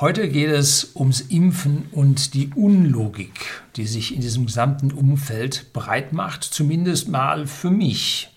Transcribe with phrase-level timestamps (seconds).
[0.00, 6.12] Heute geht es ums Impfen und die Unlogik, die sich in diesem gesamten Umfeld breit
[6.12, 8.32] macht, zumindest mal für mich.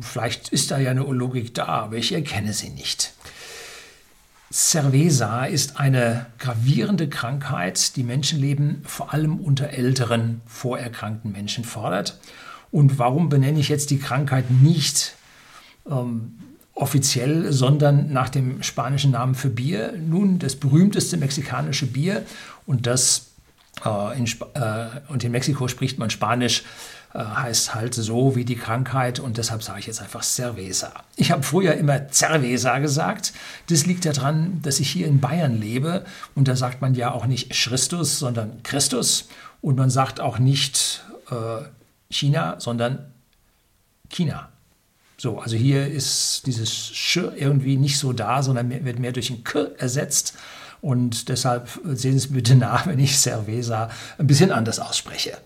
[0.00, 3.12] Vielleicht ist da ja eine Unlogik da, aber ich erkenne sie nicht.
[4.52, 12.18] Cerveza ist eine gravierende Krankheit, die Menschenleben vor allem unter älteren, vorerkrankten Menschen fordert.
[12.72, 15.14] Und warum benenne ich jetzt die Krankheit nicht
[15.88, 16.38] ähm,
[16.82, 19.94] offiziell, sondern nach dem spanischen Namen für Bier.
[19.96, 22.24] Nun, das berühmteste mexikanische Bier
[22.66, 23.28] und das
[23.84, 26.64] äh, in, äh, und in Mexiko spricht man Spanisch,
[27.14, 30.92] äh, heißt halt so wie die Krankheit und deshalb sage ich jetzt einfach Cerveza.
[31.14, 33.32] Ich habe früher immer Cerveza gesagt.
[33.68, 37.26] Das liegt daran, dass ich hier in Bayern lebe und da sagt man ja auch
[37.26, 39.28] nicht Christus, sondern Christus
[39.60, 41.64] und man sagt auch nicht äh,
[42.10, 43.12] China, sondern
[44.08, 44.51] China.
[45.22, 49.44] So, also hier ist dieses Sch irgendwie nicht so da, sondern wird mehr durch ein
[49.44, 50.34] K ersetzt.
[50.80, 55.38] Und deshalb sehen Sie es bitte nach, wenn ich Cerveza ein bisschen anders ausspreche.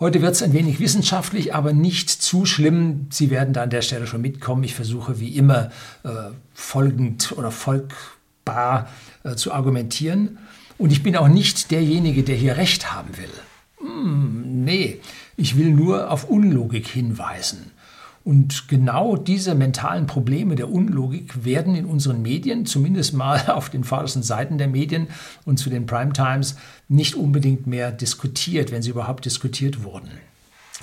[0.00, 3.08] Heute wird es ein wenig wissenschaftlich, aber nicht zu schlimm.
[3.10, 4.64] Sie werden da an der Stelle schon mitkommen.
[4.64, 5.70] Ich versuche wie immer
[6.04, 6.08] äh,
[6.54, 8.88] folgend oder folgbar
[9.24, 10.38] äh, zu argumentieren.
[10.78, 13.86] Und ich bin auch nicht derjenige, der hier Recht haben will.
[13.86, 15.02] Hm, nee,
[15.36, 17.72] ich will nur auf Unlogik hinweisen.
[18.24, 23.84] Und genau diese mentalen Probleme der Unlogik werden in unseren Medien, zumindest mal auf den
[23.84, 25.08] vordersten Seiten der Medien
[25.44, 26.56] und zu den Primetimes,
[26.88, 30.10] nicht unbedingt mehr diskutiert, wenn sie überhaupt diskutiert wurden.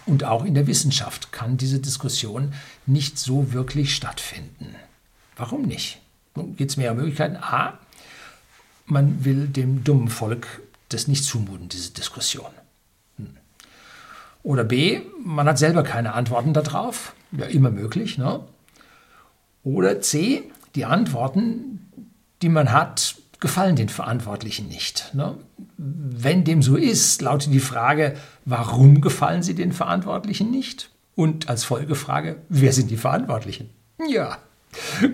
[0.06, 2.54] Und auch in der Wissenschaft kann diese Diskussion
[2.86, 4.76] nicht so wirklich stattfinden.
[5.36, 6.00] Warum nicht?
[6.36, 7.38] Nun gibt es mehrere Möglichkeiten.
[7.38, 7.78] A,
[8.86, 12.50] man will dem dummen Volk das nicht zumuten, diese Diskussion.
[14.44, 17.14] Oder B, man hat selber keine Antworten darauf.
[17.32, 18.18] Ja, immer möglich.
[18.18, 18.42] Ne?
[19.64, 20.44] Oder C,
[20.76, 21.92] die Antworten,
[22.42, 25.14] die man hat, gefallen den Verantwortlichen nicht.
[25.14, 25.38] Ne?
[25.78, 28.16] Wenn dem so ist, lautet die Frage,
[28.46, 30.90] warum gefallen sie den Verantwortlichen nicht?
[31.16, 33.70] Und als Folgefrage, wer sind die Verantwortlichen?
[34.08, 34.38] Ja,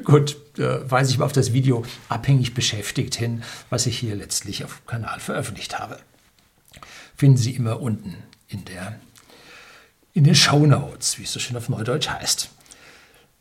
[0.04, 4.64] gut, äh, weise ich mal auf das Video abhängig beschäftigt hin, was ich hier letztlich
[4.64, 5.98] auf dem Kanal veröffentlicht habe.
[7.16, 8.16] Finden Sie immer unten
[8.48, 9.00] in der
[10.16, 12.50] in den Show Notes, wie es so schön auf Neudeutsch heißt.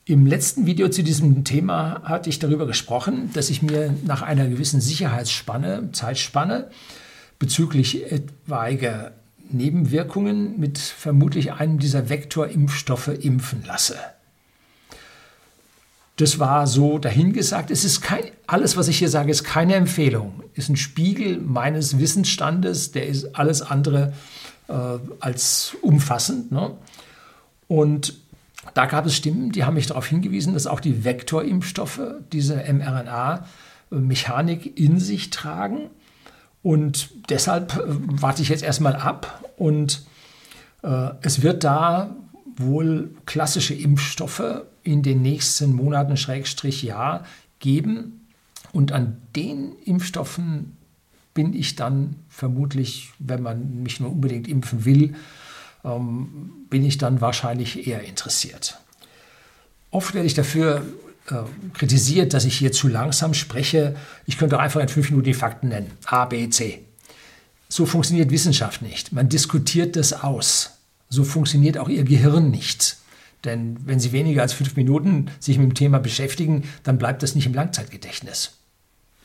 [0.06, 4.48] Im letzten Video zu diesem Thema hatte ich darüber gesprochen, dass ich mir nach einer
[4.48, 6.68] gewissen Sicherheitsspanne, Zeitspanne
[7.38, 9.12] bezüglich etwaiger
[9.50, 13.96] Nebenwirkungen mit vermutlich einem dieser Vektorimpfstoffe impfen lasse.
[16.16, 17.70] Das war so dahingesagt.
[17.70, 20.42] Es ist kein, alles, was ich hier sage, ist keine Empfehlung.
[20.54, 22.92] Ist ein Spiegel meines Wissensstandes.
[22.92, 24.12] Der ist alles andere
[24.68, 26.52] äh, als umfassend.
[26.52, 26.72] Ne?
[27.68, 28.14] Und
[28.72, 32.00] da gab es Stimmen, die haben mich darauf hingewiesen, dass auch die Vektorimpfstoffe
[32.32, 35.90] diese mRNA-Mechanik in sich tragen.
[36.62, 40.04] Und deshalb äh, warte ich jetzt erstmal ab und
[40.82, 42.16] äh, es wird da
[42.56, 47.24] wohl klassische Impfstoffe in den nächsten Monaten, Schrägstrich Jahr
[47.58, 48.28] geben.
[48.72, 50.76] Und an den Impfstoffen
[51.34, 55.14] bin ich dann vermutlich, wenn man mich nur unbedingt impfen will,
[55.84, 58.78] ähm, bin ich dann wahrscheinlich eher interessiert.
[59.90, 60.86] Oft werde ich dafür
[61.30, 61.42] äh,
[61.74, 63.96] kritisiert, dass ich hier zu langsam spreche.
[64.26, 65.90] Ich könnte einfach in fünf Minuten die Fakten nennen.
[66.06, 66.84] A, B, C.
[67.68, 69.12] So funktioniert Wissenschaft nicht.
[69.12, 70.78] Man diskutiert das aus.
[71.08, 72.98] So funktioniert auch Ihr Gehirn nicht.
[73.44, 77.34] Denn wenn Sie weniger als fünf Minuten sich mit dem Thema beschäftigen, dann bleibt das
[77.34, 78.52] nicht im Langzeitgedächtnis.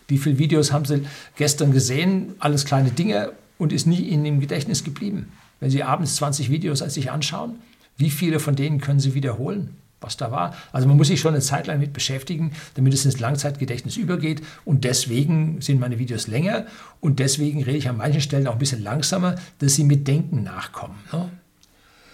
[0.09, 1.05] Wie viele Videos haben Sie
[1.37, 2.35] gestern gesehen?
[2.39, 5.31] Alles kleine Dinge und ist nie in dem Gedächtnis geblieben.
[5.59, 7.59] Wenn Sie abends 20 Videos sich anschauen,
[7.97, 9.75] wie viele von denen können Sie wiederholen?
[10.01, 10.55] was da war.
[10.71, 14.41] Also man muss sich schon eine Zeit lang mit beschäftigen, damit es ins Langzeitgedächtnis übergeht.
[14.65, 16.65] Und deswegen sind meine Videos länger
[17.01, 20.43] und deswegen rede ich an manchen Stellen auch ein bisschen langsamer, dass sie mit Denken
[20.43, 20.95] nachkommen.
[21.11, 21.29] Ne?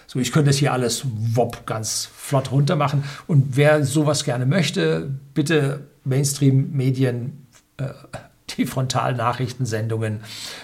[0.08, 3.04] So, ich könnte das hier alles wopp ganz flott runter machen.
[3.26, 7.45] Und wer sowas gerne möchte, bitte Mainstream-Medien
[8.50, 10.20] die Frontalnachrichtensendungen,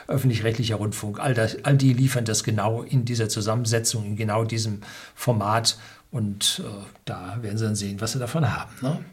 [0.09, 4.81] öffentlich-rechtlicher Rundfunk, all, das, all die liefern das genau in dieser Zusammensetzung, in genau diesem
[5.15, 5.79] Format.
[6.11, 6.69] Und äh,
[7.05, 8.71] da werden Sie dann sehen, was Sie davon haben.
[8.83, 9.05] Ne?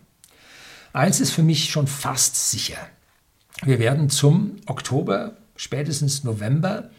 [0.94, 2.77] Eins ist für mich schon fast sicher.
[3.63, 6.89] Wir werden zum Oktober, spätestens November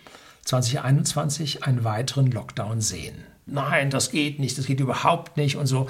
[0.44, 3.25] 2021 einen weiteren Lockdown sehen.
[3.46, 5.88] Nein, das geht nicht, das geht überhaupt nicht und so.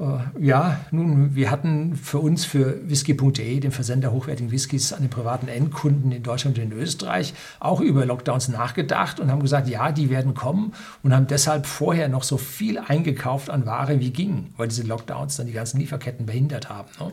[0.00, 5.10] Äh, ja, nun, wir hatten für uns, für whisky.de, den Versender hochwertigen Whiskys an den
[5.10, 9.92] privaten Endkunden in Deutschland und in Österreich, auch über Lockdowns nachgedacht und haben gesagt, ja,
[9.92, 14.54] die werden kommen und haben deshalb vorher noch so viel eingekauft an Ware wie ging,
[14.56, 16.88] weil diese Lockdowns dann die ganzen Lieferketten behindert haben.
[16.98, 17.12] Ne?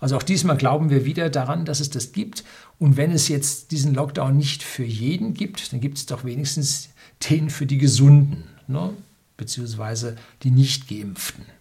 [0.00, 2.44] Also auch diesmal glauben wir wieder daran, dass es das gibt.
[2.78, 6.90] Und wenn es jetzt diesen Lockdown nicht für jeden gibt, dann gibt es doch wenigstens
[7.30, 8.90] den für die Gesunden, ne?
[9.36, 11.44] beziehungsweise die Nicht-Geimpften.
[11.44, 11.57] Äh,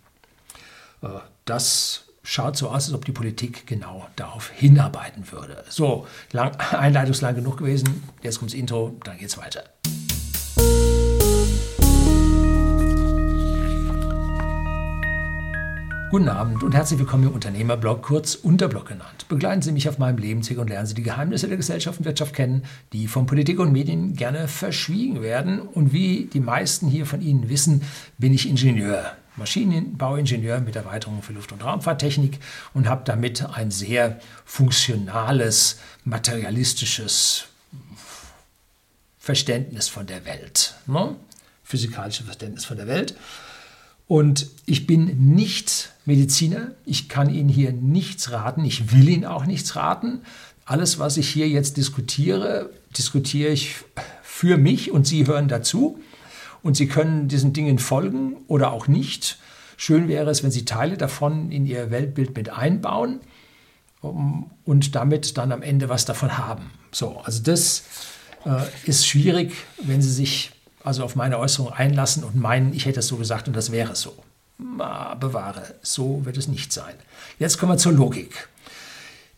[1.46, 5.64] das schaut so aus, als ob die Politik genau darauf hinarbeiten würde.
[5.70, 8.04] So, lang, einleitungslang genug gewesen.
[8.22, 9.64] Jetzt kommt das Intro, dann geht's weiter.
[16.10, 19.28] Guten Abend und herzlich willkommen im Unternehmerblog, kurz Unterblog genannt.
[19.28, 22.34] Begleiten Sie mich auf meinem Lebensweg und lernen Sie die Geheimnisse der Gesellschaft und Wirtschaft
[22.34, 22.64] kennen,
[22.94, 25.60] die von Politik und Medien gerne verschwiegen werden.
[25.60, 27.84] Und wie die meisten hier von Ihnen wissen,
[28.18, 32.40] bin ich Ingenieur, Maschinenbauingenieur mit Erweiterung für Luft- und Raumfahrttechnik
[32.74, 37.48] und habe damit ein sehr funktionales, materialistisches
[39.20, 41.18] Verständnis von der Welt, ne?
[41.66, 43.14] physikalisches Verständnis von der Welt.
[44.08, 46.72] Und ich bin nicht Mediziner.
[46.86, 48.64] Ich kann Ihnen hier nichts raten.
[48.64, 50.22] Ich will Ihnen auch nichts raten.
[50.66, 53.76] Alles, was ich hier jetzt diskutiere, diskutiere ich
[54.24, 56.00] für mich und Sie hören dazu.
[56.64, 59.40] Und Sie können diesen Dingen folgen oder auch nicht.
[59.76, 63.20] Schön wäre es, wenn Sie Teile davon in Ihr Weltbild mit einbauen
[64.02, 66.72] und damit dann am Ende was davon haben.
[66.92, 67.84] So, also das
[68.46, 70.52] äh, ist schwierig, wenn Sie sich
[70.88, 73.96] also auf meine Äußerung einlassen und meinen, ich hätte es so gesagt und das wäre
[73.96, 74.14] so.
[74.58, 76.96] Ma, bewahre, so wird es nicht sein.
[77.38, 78.48] Jetzt kommen wir zur Logik.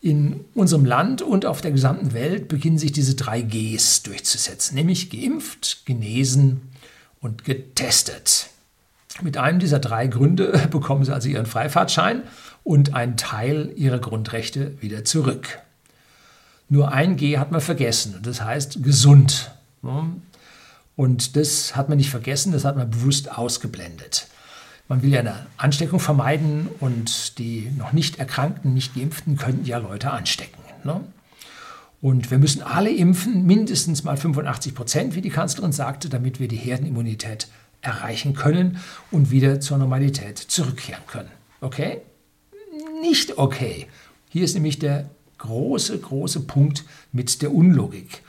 [0.01, 5.09] In unserem Land und auf der gesamten Welt beginnen sich diese drei Gs durchzusetzen, nämlich
[5.09, 6.61] geimpft, genesen
[7.19, 8.47] und getestet.
[9.21, 12.23] Mit einem dieser drei Gründe bekommen Sie also Ihren Freifahrtschein
[12.63, 15.59] und einen Teil Ihrer Grundrechte wieder zurück.
[16.69, 19.51] Nur ein G hat man vergessen, das heißt gesund.
[20.99, 24.27] Und das hat man nicht vergessen, das hat man bewusst ausgeblendet.
[24.89, 29.77] Man will ja eine Ansteckung vermeiden und die noch nicht Erkrankten, nicht Geimpften könnten ja
[29.77, 30.61] Leute anstecken.
[30.83, 30.99] Ne?
[32.01, 36.49] Und wir müssen alle impfen, mindestens mal 85 Prozent, wie die Kanzlerin sagte, damit wir
[36.49, 37.47] die Herdenimmunität
[37.79, 38.79] erreichen können
[39.09, 41.31] und wieder zur Normalität zurückkehren können.
[41.61, 42.01] Okay?
[42.99, 43.87] Nicht okay.
[44.27, 48.21] Hier ist nämlich der große, große Punkt mit der Unlogik.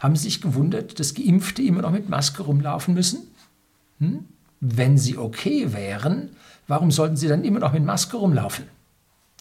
[0.00, 3.20] Haben Sie sich gewundert, dass Geimpfte immer noch mit Maske rumlaufen müssen?
[4.00, 4.24] Hm?
[4.60, 6.30] Wenn sie okay wären,
[6.66, 8.64] warum sollten sie dann immer noch mit Maske rumlaufen?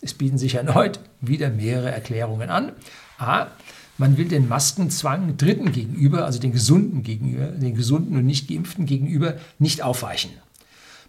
[0.02, 2.74] Es bieten sich erneut wieder mehrere Erklärungen an.
[3.18, 3.48] A.
[3.98, 8.86] Man will den Maskenzwang Dritten gegenüber, also den Gesunden gegenüber, den Gesunden und nicht Geimpften
[8.86, 10.32] gegenüber, nicht aufweichen.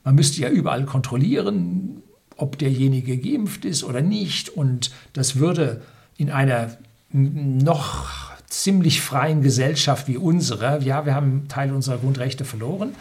[0.03, 2.03] Man müsste ja überall kontrollieren,
[2.37, 4.49] ob derjenige geimpft ist oder nicht.
[4.49, 5.83] Und das würde
[6.17, 6.77] in einer
[7.13, 12.95] noch ziemlich freien Gesellschaft wie unsere, ja, wir haben Teile unserer Grundrechte verloren,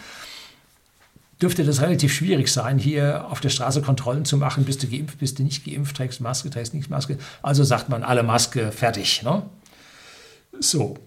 [1.42, 5.19] dürfte das relativ schwierig sein, hier auf der Straße Kontrollen zu machen, bist du geimpft,
[5.19, 7.18] bist du nicht geimpft, trägst Maske, trägst nicht Maske.
[7.42, 9.24] Also sagt man alle Maske, fertig.
[9.24, 9.44] Ne?
[10.60, 10.98] So.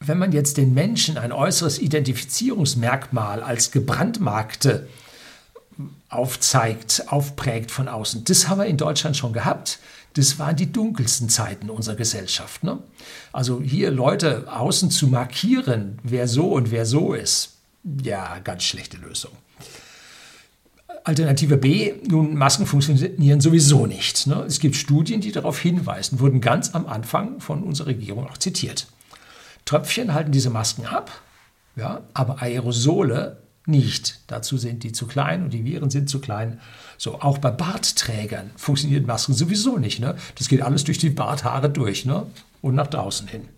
[0.00, 4.88] Wenn man jetzt den Menschen ein äußeres Identifizierungsmerkmal als gebrandmarkte
[6.08, 9.78] aufzeigt, aufprägt von außen, das haben wir in Deutschland schon gehabt
[10.16, 12.64] das waren die dunkelsten Zeiten unserer Gesellschaft.
[12.64, 12.78] Ne?
[13.32, 17.56] Also hier Leute außen zu markieren, wer so und wer so ist,
[18.02, 19.32] ja, ganz schlechte Lösung.
[21.04, 24.26] Alternative B, nun, Masken funktionieren sowieso nicht.
[24.26, 24.42] Ne?
[24.46, 28.88] Es gibt Studien, die darauf hinweisen, wurden ganz am Anfang von unserer Regierung auch zitiert.
[29.66, 31.10] Tröpfchen halten diese Masken ab,
[31.76, 34.20] ja, aber Aerosole nicht.
[34.26, 36.60] Dazu sind die zu klein und die Viren sind zu klein.
[36.98, 40.00] So, auch bei Bartträgern funktionieren Masken sowieso nicht.
[40.00, 40.16] Ne?
[40.36, 42.26] Das geht alles durch die Barthaare durch ne?
[42.62, 43.48] und nach draußen hin.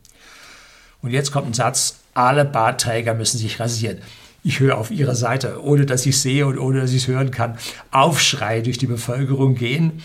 [1.03, 3.99] Und jetzt kommt ein Satz, alle Bartträger müssen sich rasieren.
[4.43, 7.31] Ich höre auf ihrer Seite, ohne dass ich sehe und ohne dass ich es hören
[7.31, 7.59] kann,
[7.91, 10.03] Aufschrei durch die Bevölkerung gehen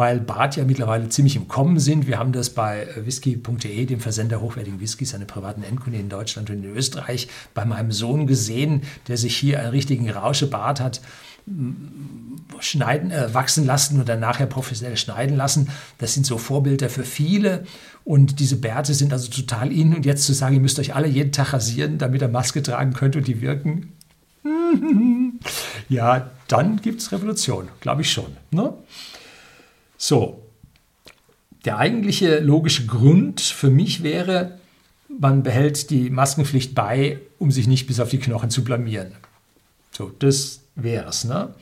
[0.00, 2.06] weil Bart ja mittlerweile ziemlich im Kommen sind.
[2.06, 6.64] Wir haben das bei whisky.de, dem Versender hochwertigen Whiskys, eine privaten Endkunden in Deutschland und
[6.64, 11.02] in Österreich, bei meinem Sohn gesehen, der sich hier einen richtigen Rauschebart hat
[12.60, 15.68] schneiden, äh, wachsen lassen und dann nachher professionell schneiden lassen.
[15.98, 17.64] Das sind so Vorbilder für viele.
[18.04, 19.94] Und diese Bärte sind also total in.
[19.94, 22.94] Und jetzt zu sagen, ihr müsst euch alle jeden Tag rasieren, damit ihr Maske tragen
[22.94, 23.92] könnt und die wirken.
[25.88, 28.36] ja, dann gibt es Revolution, glaube ich schon.
[28.50, 28.72] Ne?
[30.02, 30.46] So,
[31.66, 34.58] der eigentliche logische Grund für mich wäre,
[35.10, 39.12] man behält die Maskenpflicht bei, um sich nicht bis auf die Knochen zu blamieren.
[39.92, 41.24] So, das wäre es.
[41.24, 41.54] Ne?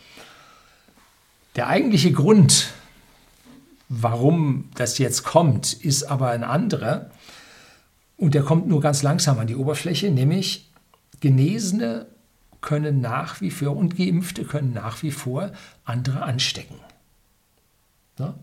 [1.57, 2.68] Der eigentliche Grund,
[3.88, 7.11] warum das jetzt kommt, ist aber ein anderer.
[8.16, 10.71] Und der kommt nur ganz langsam an die Oberfläche, nämlich
[11.18, 12.07] Genesene
[12.61, 15.50] können nach wie vor und Geimpfte können nach wie vor
[15.85, 16.76] andere anstecken.
[18.19, 18.35] Ne?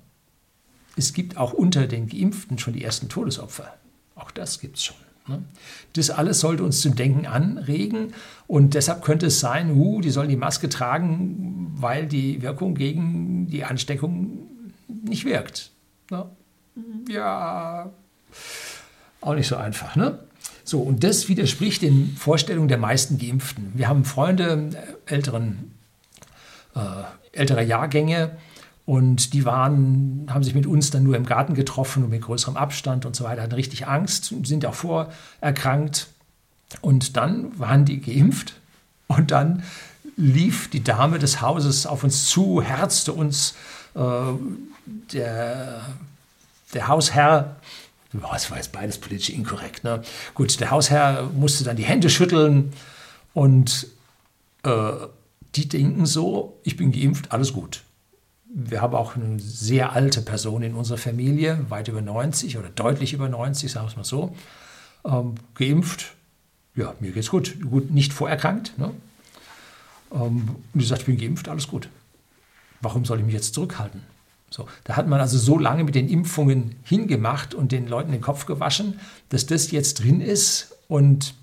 [0.97, 3.73] Es gibt auch unter den Geimpften schon die ersten Todesopfer.
[4.15, 4.97] Auch das gibt es schon.
[5.27, 5.43] Ne?
[5.93, 8.13] Das alles sollte uns zum Denken anregen
[8.47, 13.47] und deshalb könnte es sein, uh, die sollen die Maske tragen, weil die Wirkung gegen
[13.47, 14.47] die Ansteckung
[14.87, 15.71] nicht wirkt.
[16.11, 16.29] Ne?
[17.09, 17.91] Ja,
[19.21, 19.95] auch nicht so einfach.
[19.95, 20.19] Ne?
[20.63, 23.71] So, und das widerspricht den Vorstellungen der meisten Geimpften.
[23.75, 24.69] Wir haben Freunde
[25.07, 25.71] äh, älteren,
[26.75, 26.79] äh,
[27.31, 28.37] älterer Jahrgänge,
[28.85, 32.55] und die waren, haben sich mit uns dann nur im Garten getroffen und mit größerem
[32.55, 36.07] Abstand und so weiter, hatten richtig Angst, sind auch vorerkrankt.
[36.81, 38.53] Und dann waren die geimpft
[39.07, 39.63] und dann
[40.17, 43.55] lief die Dame des Hauses auf uns zu, herzte uns.
[43.95, 44.01] Äh,
[45.13, 45.81] der,
[46.75, 47.55] der Hausherr,
[48.13, 50.03] das war jetzt beides politisch inkorrekt, ne?
[50.35, 52.71] gut, der Hausherr musste dann die Hände schütteln
[53.33, 53.87] und
[54.61, 54.91] äh,
[55.55, 57.81] die denken so, ich bin geimpft, alles gut
[58.57, 63.11] wir haben auch eine sehr alte Person in unserer Familie, weit über 90 oder deutlich
[63.11, 64.33] über 90, sagen wir es mal so,
[65.03, 66.15] ähm, geimpft.
[66.73, 67.57] Ja, mir geht's gut.
[67.61, 68.77] Gut, nicht vorerkrankt.
[68.77, 68.91] Ne?
[70.13, 71.89] Ähm, und die sagt, ich bin geimpft, alles gut.
[72.79, 74.01] Warum soll ich mich jetzt zurückhalten?
[74.49, 78.21] So, da hat man also so lange mit den Impfungen hingemacht und den Leuten den
[78.21, 81.33] Kopf gewaschen, dass das jetzt drin ist und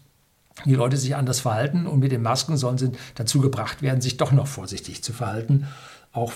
[0.64, 4.16] die Leute sich anders verhalten und mit den Masken sollen sie dazu gebracht werden, sich
[4.16, 5.66] doch noch vorsichtig zu verhalten,
[6.12, 6.32] auch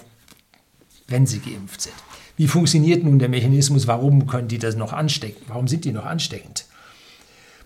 [1.09, 1.95] wenn sie geimpft sind.
[2.37, 3.87] Wie funktioniert nun der Mechanismus?
[3.87, 5.45] Warum können die das noch anstecken?
[5.49, 6.67] Warum sind die noch ansteckend?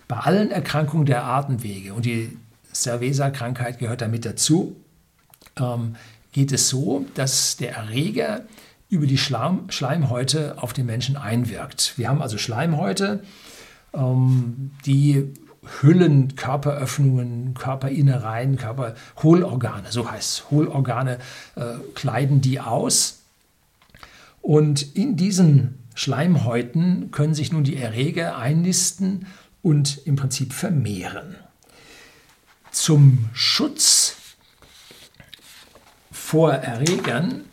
[0.07, 2.37] Bei allen Erkrankungen der Atemwege, und die
[2.73, 4.75] Cerveza-Krankheit gehört damit dazu,
[5.57, 5.95] ähm,
[6.31, 8.45] geht es so, dass der Erreger
[8.89, 11.93] über die Schleim Schleimhäute auf den Menschen einwirkt.
[11.97, 13.23] Wir haben also Schleimhäute,
[13.93, 15.33] ähm, die
[15.81, 21.19] Hüllen, Körperöffnungen, Körperinnereien, Körperhohlorgane, so heißt es, Hohlorgane
[21.55, 23.20] äh, kleiden die aus
[24.41, 29.27] und in diesen Schleimhäuten können sich nun die Erreger einnisten
[29.61, 31.35] und im Prinzip vermehren.
[32.71, 34.15] Zum Schutz
[36.11, 37.43] vor Erregern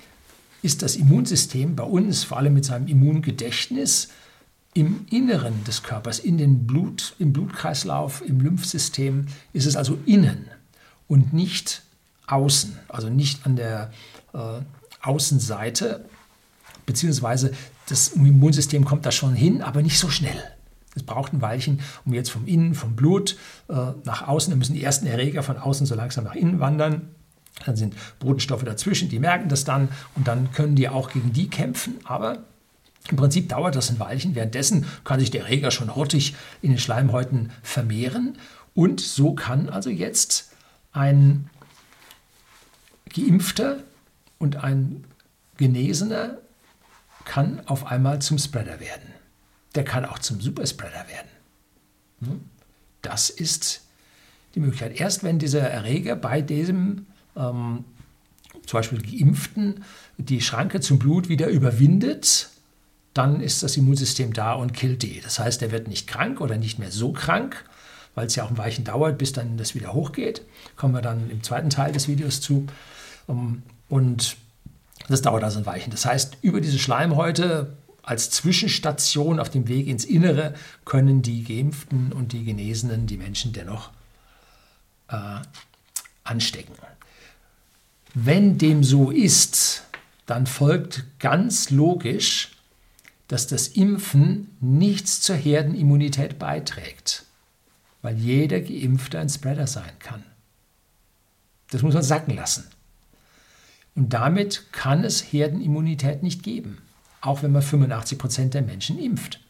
[0.62, 4.08] ist das Immunsystem bei uns, vor allem mit seinem Immungedächtnis,
[4.74, 10.46] im Inneren des Körpers, in den Blut, im Blutkreislauf, im Lymphsystem, ist es also innen
[11.08, 11.82] und nicht
[12.28, 13.90] außen, also nicht an der
[14.34, 14.60] äh,
[15.02, 16.04] Außenseite
[16.88, 17.52] beziehungsweise
[17.90, 20.42] das Immunsystem kommt da schon hin, aber nicht so schnell.
[20.96, 23.36] Es braucht ein Weilchen, um jetzt vom Innen, vom Blut
[23.68, 27.10] äh, nach außen, da müssen die ersten Erreger von außen so langsam nach innen wandern.
[27.66, 31.50] Dann sind Botenstoffe dazwischen, die merken das dann und dann können die auch gegen die
[31.50, 31.96] kämpfen.
[32.04, 32.38] Aber
[33.10, 34.34] im Prinzip dauert das ein Weilchen.
[34.34, 38.38] Währenddessen kann sich der Erreger schon hurtig in den Schleimhäuten vermehren.
[38.74, 40.52] Und so kann also jetzt
[40.92, 41.50] ein
[43.14, 43.80] Geimpfter
[44.38, 45.04] und ein
[45.58, 46.38] Genesener
[47.28, 49.12] kann auf einmal zum Spreader werden.
[49.74, 51.28] Der kann auch zum Superspreader werden.
[52.20, 52.40] Hm?
[53.02, 53.82] Das ist
[54.54, 54.98] die Möglichkeit.
[54.98, 57.06] Erst wenn dieser Erreger bei diesem
[57.36, 57.84] ähm,
[58.64, 59.84] zum Beispiel Geimpften
[60.16, 62.48] die Schranke zum Blut wieder überwindet,
[63.12, 65.20] dann ist das Immunsystem da und killt die.
[65.20, 67.62] Das heißt, er wird nicht krank oder nicht mehr so krank,
[68.14, 70.42] weil es ja auch ein Weichen dauert, bis dann das wieder hochgeht.
[70.76, 72.66] Kommen wir dann im zweiten Teil des Videos zu.
[73.28, 73.62] Ähm,
[75.08, 75.90] und das dauert also ein Weichen.
[75.90, 82.12] Das heißt, über diese Schleimhäute als Zwischenstation auf dem Weg ins Innere können die Geimpften
[82.12, 83.90] und die Genesenen die Menschen dennoch
[85.08, 85.40] äh,
[86.24, 86.74] anstecken.
[88.12, 89.84] Wenn dem so ist,
[90.26, 92.50] dann folgt ganz logisch,
[93.28, 97.24] dass das Impfen nichts zur Herdenimmunität beiträgt,
[98.02, 100.22] weil jeder Geimpfte ein Spreader sein kann.
[101.70, 102.68] Das muss man sacken lassen.
[103.98, 106.78] Und damit kann es Herdenimmunität nicht geben,
[107.20, 109.40] auch wenn man 85 Prozent der Menschen impft.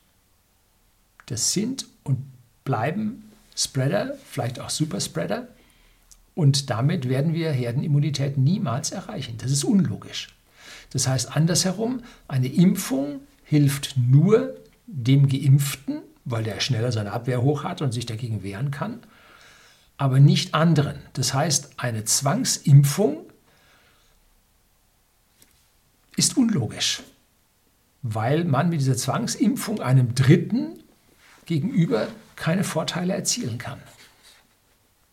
[1.26, 2.24] Das sind und
[2.64, 5.48] bleiben Spreader, vielleicht auch Superspreader.
[6.34, 9.36] Und damit werden wir Herdenimmunität niemals erreichen.
[9.36, 10.34] Das ist unlogisch.
[10.94, 17.64] Das heißt andersherum, eine Impfung hilft nur dem Geimpften, weil der schneller seine Abwehr hoch
[17.64, 19.00] hat und sich dagegen wehren kann,
[19.98, 20.96] aber nicht anderen.
[21.12, 23.27] Das heißt, eine Zwangsimpfung
[26.18, 27.02] ist unlogisch,
[28.02, 30.80] weil man mit dieser Zwangsimpfung einem Dritten
[31.46, 33.80] gegenüber keine Vorteile erzielen kann.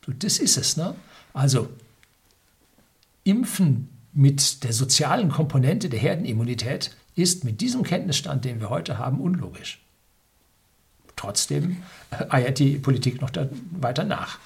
[0.06, 0.78] So, das ist es.
[0.78, 0.96] Ne?
[1.34, 1.70] Also
[3.24, 9.20] Impfen mit der sozialen Komponente der Herdenimmunität ist mit diesem Kenntnisstand, den wir heute haben,
[9.20, 9.82] unlogisch.
[11.16, 11.78] Trotzdem
[12.30, 13.32] eiert die Politik noch
[13.72, 14.40] weiter nach.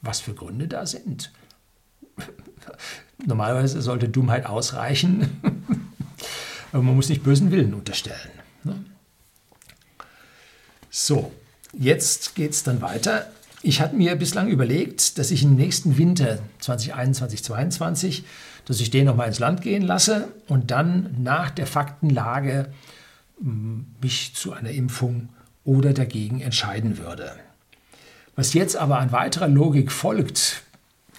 [0.00, 1.32] Was für Gründe da sind.
[3.24, 5.40] Normalerweise sollte Dummheit ausreichen.
[6.72, 8.30] Aber man muss nicht bösen Willen unterstellen.
[8.64, 8.84] Ne?
[10.90, 11.32] So,
[11.72, 13.30] jetzt geht es dann weiter.
[13.62, 18.24] Ich hatte mir bislang überlegt, dass ich im nächsten Winter 2021, 2022,
[18.66, 22.72] dass ich den nochmal ins Land gehen lasse und dann nach der Faktenlage
[23.40, 25.30] hm, mich zu einer Impfung
[25.64, 27.32] oder dagegen entscheiden würde.
[28.36, 30.63] Was jetzt aber an weiterer Logik folgt,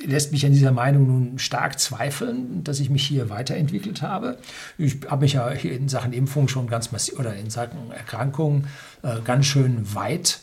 [0.03, 4.37] lässt mich an dieser Meinung nun stark zweifeln, dass ich mich hier weiterentwickelt habe.
[4.77, 8.67] Ich habe mich ja hier in Sachen Impfung schon ganz massiv oder in Sachen Erkrankungen
[9.03, 10.39] äh, ganz schön weit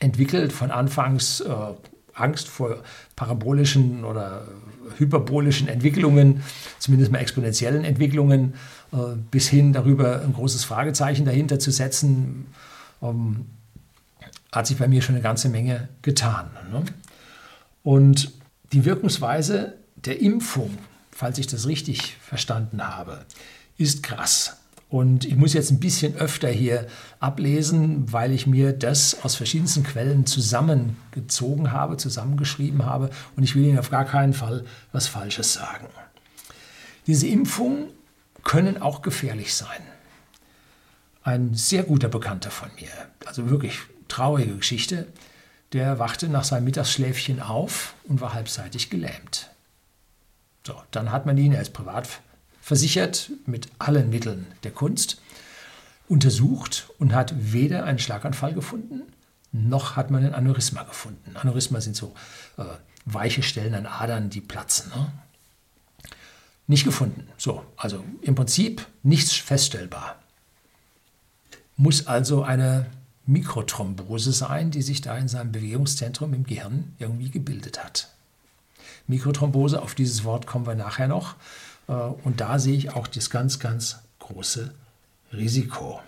[0.00, 0.52] entwickelt.
[0.52, 1.54] Von anfangs äh,
[2.14, 2.82] Angst vor
[3.16, 4.46] parabolischen oder
[4.98, 6.42] hyperbolischen Entwicklungen,
[6.78, 8.54] zumindest mal exponentiellen Entwicklungen,
[8.92, 8.96] äh,
[9.30, 12.46] bis hin darüber ein großes Fragezeichen dahinter zu setzen.
[13.02, 13.46] Ähm,
[14.52, 16.50] hat sich bei mir schon eine ganze Menge getan.
[16.72, 16.82] Ne?
[17.84, 18.32] Und
[18.72, 20.78] die Wirkungsweise der Impfung,
[21.10, 23.24] falls ich das richtig verstanden habe,
[23.76, 24.56] ist krass.
[24.88, 26.88] Und ich muss jetzt ein bisschen öfter hier
[27.20, 33.10] ablesen, weil ich mir das aus verschiedensten Quellen zusammengezogen habe, zusammengeschrieben habe.
[33.36, 35.86] Und ich will Ihnen auf gar keinen Fall was Falsches sagen.
[37.06, 37.90] Diese Impfungen
[38.42, 39.80] können auch gefährlich sein.
[41.22, 42.88] Ein sehr guter Bekannter von mir,
[43.26, 45.06] also wirklich traurige Geschichte,
[45.72, 49.50] der wachte nach seinem Mittagsschläfchen auf und war halbseitig gelähmt.
[50.66, 52.08] So, dann hat man ihn als privat
[52.60, 55.20] versichert mit allen Mitteln der Kunst
[56.08, 59.02] untersucht und hat weder einen Schlaganfall gefunden,
[59.52, 61.36] noch hat man ein Aneurysma gefunden.
[61.36, 62.14] Aneurysma sind so
[62.56, 62.64] äh,
[63.04, 64.92] weiche Stellen an Adern, die platzen.
[64.94, 65.12] Ne?
[66.66, 67.28] Nicht gefunden.
[67.36, 70.16] So, also im Prinzip nichts feststellbar.
[71.76, 72.86] Muss also eine
[73.30, 78.08] Mikrothrombose sein, die sich da in seinem Bewegungszentrum im Gehirn irgendwie gebildet hat.
[79.06, 81.36] Mikrothrombose, auf dieses Wort kommen wir nachher noch.
[81.86, 84.74] Äh, und da sehe ich auch das ganz, ganz große
[85.32, 86.00] Risiko.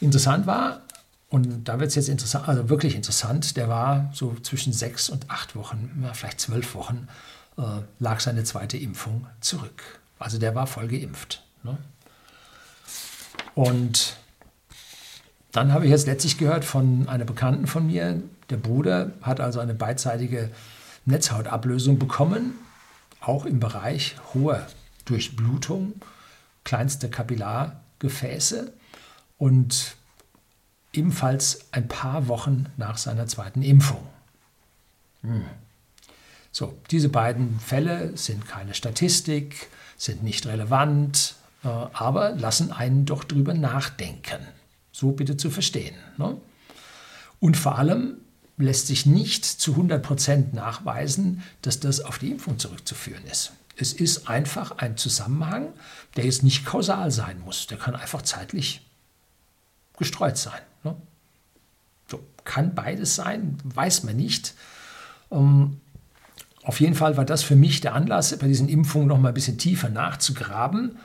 [0.00, 0.80] Interessant war,
[1.28, 5.30] und da wird es jetzt interessant, also wirklich interessant, der war so zwischen sechs und
[5.30, 7.08] acht Wochen, vielleicht zwölf Wochen,
[7.58, 7.62] äh,
[7.98, 10.00] lag seine zweite Impfung zurück.
[10.18, 11.44] Also der war voll geimpft.
[11.62, 11.76] Ne?
[13.54, 14.16] Und
[15.52, 19.60] dann habe ich jetzt letztlich gehört von einer Bekannten von mir, der Bruder hat also
[19.60, 20.50] eine beidseitige
[21.06, 22.54] Netzhautablösung bekommen,
[23.20, 24.66] auch im Bereich hoher
[25.04, 25.94] Durchblutung,
[26.64, 28.72] kleinste Kapillargefäße
[29.38, 29.96] und
[30.92, 34.06] ebenfalls ein paar Wochen nach seiner zweiten Impfung.
[35.22, 35.44] Hm.
[36.52, 43.22] So, diese beiden Fälle sind keine Statistik, sind nicht relevant, äh, aber lassen einen doch
[43.22, 44.40] drüber nachdenken.
[44.92, 45.94] So bitte zu verstehen.
[46.16, 46.36] Ne?
[47.38, 48.18] Und vor allem
[48.56, 53.52] lässt sich nicht zu 100 Prozent nachweisen, dass das auf die Impfung zurückzuführen ist.
[53.76, 55.68] Es ist einfach ein Zusammenhang,
[56.16, 57.66] der jetzt nicht kausal sein muss.
[57.66, 58.86] Der kann einfach zeitlich
[59.96, 60.60] gestreut sein.
[60.84, 60.96] Ne?
[62.10, 64.54] So, kann beides sein, weiß man nicht.
[65.30, 65.80] Ähm,
[66.62, 69.34] auf jeden Fall war das für mich der Anlass, bei diesen Impfungen noch mal ein
[69.34, 70.98] bisschen tiefer nachzugraben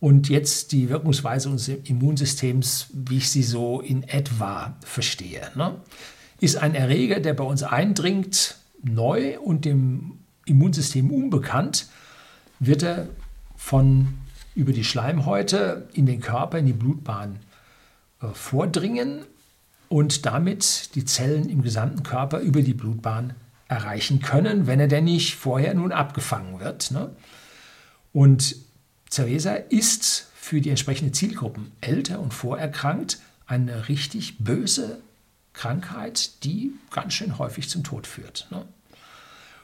[0.00, 5.50] und jetzt die Wirkungsweise unseres Immunsystems, wie ich sie so in etwa verstehe.
[5.54, 5.76] Ne?
[6.40, 11.86] Ist ein Erreger, der bei uns eindringt, neu und dem Immunsystem unbekannt,
[12.58, 13.08] wird er
[13.56, 14.14] von
[14.54, 17.38] über die Schleimhäute in den Körper, in die Blutbahn
[18.22, 19.26] äh, vordringen
[19.88, 23.34] und damit die Zellen im gesamten Körper über die Blutbahn
[23.68, 26.90] erreichen können, wenn er denn nicht vorher nun abgefangen wird.
[26.90, 27.10] Ne?
[28.12, 28.56] Und
[29.12, 35.00] Ceresa ist für die entsprechenden Zielgruppen älter und vorerkrankt eine richtig böse
[35.52, 38.46] Krankheit, die ganz schön häufig zum Tod führt.
[38.50, 38.64] Ne?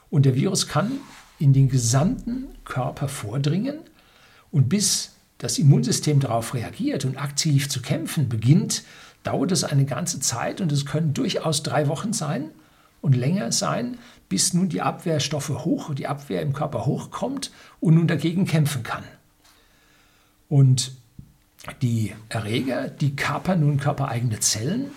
[0.09, 0.91] Und der Virus kann
[1.39, 3.79] in den gesamten Körper vordringen
[4.51, 8.83] und bis das Immunsystem darauf reagiert und aktiv zu kämpfen beginnt,
[9.23, 12.51] dauert es eine ganze Zeit und es können durchaus drei Wochen sein
[13.01, 13.97] und länger sein,
[14.29, 19.03] bis nun die Abwehrstoffe hoch, die Abwehr im Körper hochkommt und nun dagegen kämpfen kann.
[20.49, 20.93] Und
[21.81, 24.91] die Erreger, die kapern nun körpereigene Zellen,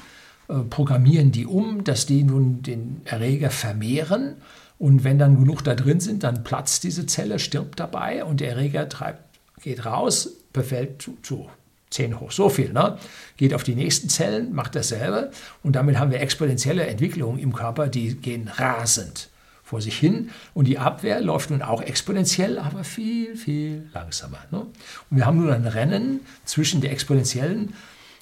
[0.48, 4.36] äh, programmieren die um, dass die nun den Erreger vermehren.
[4.78, 8.50] Und wenn dann genug da drin sind, dann platzt diese Zelle, stirbt dabei und der
[8.50, 9.22] Erreger treibt,
[9.62, 11.48] geht raus, befällt zu, zu
[11.90, 12.98] 10 hoch so viel, ne?
[13.36, 15.32] geht auf die nächsten Zellen, macht dasselbe
[15.62, 19.29] und damit haben wir exponentielle Entwicklungen im Körper, die gehen rasend
[19.70, 24.40] vor sich hin und die Abwehr läuft nun auch exponentiell, aber viel, viel langsamer.
[24.50, 24.62] Ne?
[24.62, 27.74] Und wir haben nun ein Rennen zwischen der exponentiellen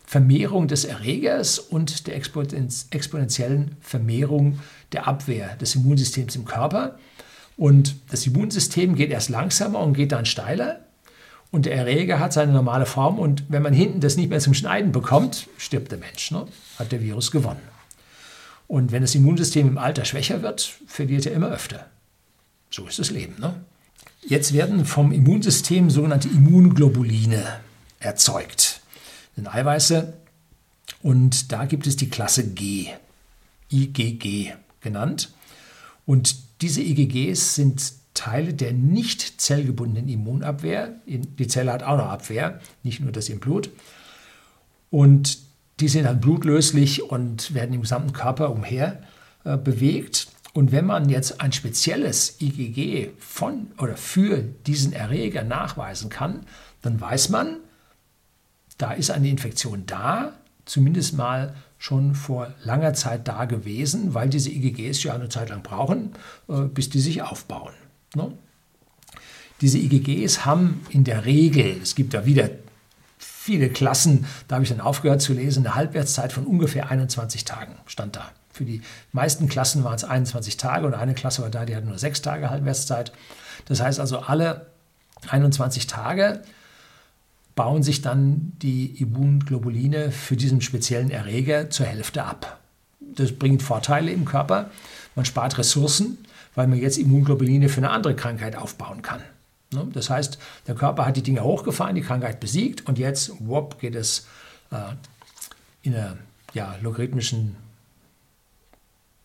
[0.04, 4.60] Vermehrung des Erregers und der exponentiellen Vermehrung
[4.92, 6.98] der Abwehr des Immunsystems im Körper.
[7.56, 10.80] Und das Immunsystem geht erst langsamer und geht dann steiler.
[11.50, 14.52] und der Erreger hat seine normale Form und wenn man hinten das nicht mehr zum
[14.52, 16.46] Schneiden bekommt, stirbt der Mensch, ne?
[16.78, 17.77] hat der Virus gewonnen.
[18.68, 21.86] Und wenn das Immunsystem im Alter schwächer wird, verliert er immer öfter.
[22.70, 23.36] So ist das Leben.
[23.40, 23.54] Ne?
[24.26, 27.60] Jetzt werden vom Immunsystem sogenannte Immunglobuline
[27.98, 28.80] erzeugt.
[29.34, 30.12] Das sind Eiweiße
[31.02, 32.88] und da gibt es die Klasse G,
[33.72, 35.30] IgG genannt.
[36.04, 40.96] Und diese IgGs sind Teile der nicht zellgebundenen Immunabwehr.
[41.06, 43.70] Die Zelle hat auch noch Abwehr, nicht nur das im Blut.
[44.90, 45.38] Und
[45.80, 49.02] die sind dann blutlöslich und werden im gesamten Körper umher
[49.44, 50.28] äh, bewegt.
[50.54, 56.46] Und wenn man jetzt ein spezielles IgG von oder für diesen Erreger nachweisen kann,
[56.82, 57.58] dann weiß man,
[58.76, 60.32] da ist eine Infektion da,
[60.64, 65.62] zumindest mal schon vor langer Zeit da gewesen, weil diese IgGs ja eine Zeit lang
[65.62, 66.12] brauchen,
[66.48, 67.72] äh, bis die sich aufbauen.
[68.14, 68.32] Ne?
[69.60, 72.50] Diese IgGs haben in der Regel, es gibt da wieder
[73.48, 77.76] viele Klassen, da habe ich dann aufgehört zu lesen, eine Halbwertszeit von ungefähr 21 Tagen
[77.86, 78.30] stand da.
[78.52, 78.82] Für die
[79.12, 82.20] meisten Klassen waren es 21 Tage und eine Klasse war da, die hatte nur sechs
[82.20, 83.10] Tage Halbwertszeit.
[83.64, 84.66] Das heißt also, alle
[85.30, 86.42] 21 Tage
[87.54, 92.60] bauen sich dann die Immunglobuline für diesen speziellen Erreger zur Hälfte ab.
[93.00, 94.68] Das bringt Vorteile im Körper.
[95.14, 96.18] Man spart Ressourcen,
[96.54, 99.22] weil man jetzt Immunglobuline für eine andere Krankheit aufbauen kann.
[99.72, 99.88] Ne?
[99.92, 103.94] Das heißt, der Körper hat die Dinge hochgefahren, die Krankheit besiegt und jetzt whoop, geht
[103.94, 104.26] es
[104.70, 104.76] äh,
[105.82, 106.16] in einer
[106.54, 107.56] ja, logarithmischen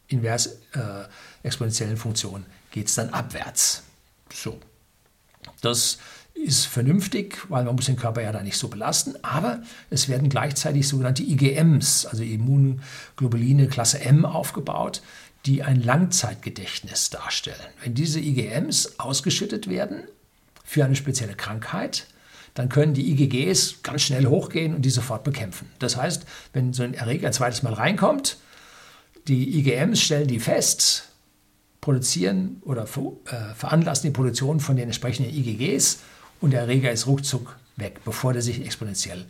[0.07, 1.05] invers äh,
[1.43, 3.83] exponentiellen Funktion geht es dann abwärts.
[4.33, 4.59] So.
[5.61, 5.99] Das
[6.33, 10.29] ist vernünftig, weil man muss den Körper ja da nicht so belasten, aber es werden
[10.29, 15.01] gleichzeitig sogenannte IgMs, also Immunglobuline Klasse M aufgebaut,
[15.45, 17.57] die ein Langzeitgedächtnis darstellen.
[17.83, 20.03] Wenn diese IgMs ausgeschüttet werden
[20.73, 22.07] für eine spezielle Krankheit,
[22.55, 25.69] dann können die IgGs ganz schnell hochgehen und die sofort bekämpfen.
[25.77, 28.37] Das heißt, wenn so ein Erreger ein zweites Mal reinkommt,
[29.27, 31.09] die IgMs stellen die fest,
[31.79, 35.99] produzieren oder äh, veranlassen die Produktion von den entsprechenden IgGs
[36.41, 39.25] und der Erreger ist ruckzuck weg, bevor der sich exponentiell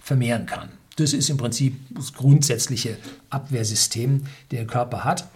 [0.00, 0.68] vermehren kann.
[0.96, 2.96] Das ist im Prinzip das grundsätzliche
[3.30, 4.22] Abwehrsystem,
[4.52, 5.26] den der Körper hat.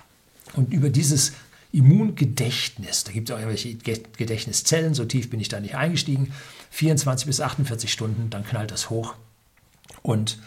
[0.55, 1.33] Und über dieses
[1.73, 6.33] Immungedächtnis, da gibt es auch irgendwelche Gedächtniszellen, so tief bin ich da nicht eingestiegen,
[6.71, 9.15] 24 bis 48 Stunden, dann knallt das hoch
[10.03, 10.39] und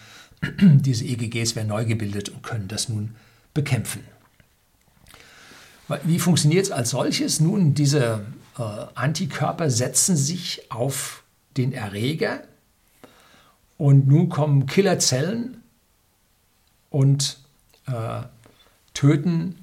[0.62, 3.15] diese EGGs werden neu gebildet und können das nun
[3.53, 4.03] bekämpfen.
[6.03, 7.39] Wie funktioniert es als solches?
[7.39, 8.25] Nun, diese
[8.57, 8.62] äh,
[8.95, 11.23] Antikörper setzen sich auf
[11.57, 12.41] den Erreger
[13.77, 15.62] und nun kommen Killerzellen
[16.89, 17.39] und
[17.88, 18.23] äh,
[18.93, 19.62] töten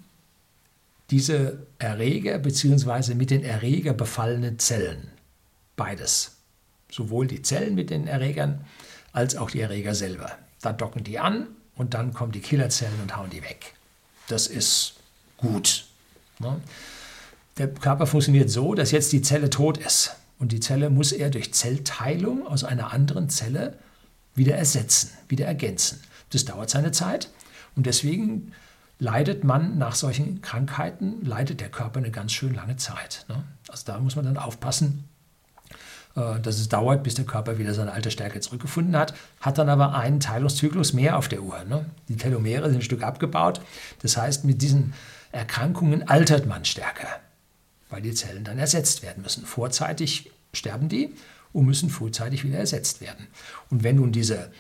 [1.11, 3.15] diese Erreger bzw.
[3.15, 5.09] mit den Erreger befallenen Zellen.
[5.77, 6.37] Beides.
[6.91, 8.65] Sowohl die Zellen mit den Erregern
[9.13, 10.31] als auch die Erreger selber.
[10.63, 13.75] Da docken die an und dann kommen die Killerzellen und hauen die weg.
[14.29, 14.95] Das ist
[15.37, 15.87] gut.
[16.39, 16.61] Ne?
[17.59, 20.17] Der Körper funktioniert so, dass jetzt die Zelle tot ist.
[20.39, 23.79] Und die Zelle muss er durch Zellteilung aus einer anderen Zelle
[24.35, 26.01] wieder ersetzen, wieder ergänzen.
[26.31, 27.29] Das dauert seine Zeit.
[27.77, 28.53] Und deswegen
[29.01, 33.25] leidet man nach solchen Krankheiten, leidet der Körper eine ganz schön lange Zeit.
[33.29, 33.43] Ne?
[33.69, 35.09] Also da muss man dann aufpassen,
[36.15, 39.71] äh, dass es dauert, bis der Körper wieder seine alte Stärke zurückgefunden hat, hat dann
[39.71, 41.65] aber einen Teilungszyklus mehr auf der Uhr.
[41.65, 41.87] Ne?
[42.09, 43.63] Die Telomere sind ein Stück abgebaut.
[44.03, 44.93] Das heißt, mit diesen
[45.33, 47.09] Erkrankungen altert man stärker,
[47.89, 49.47] weil die Zellen dann ersetzt werden müssen.
[49.47, 51.15] Vorzeitig sterben die
[51.55, 53.29] und müssen frühzeitig wieder ersetzt werden.
[53.71, 54.51] Und wenn nun diese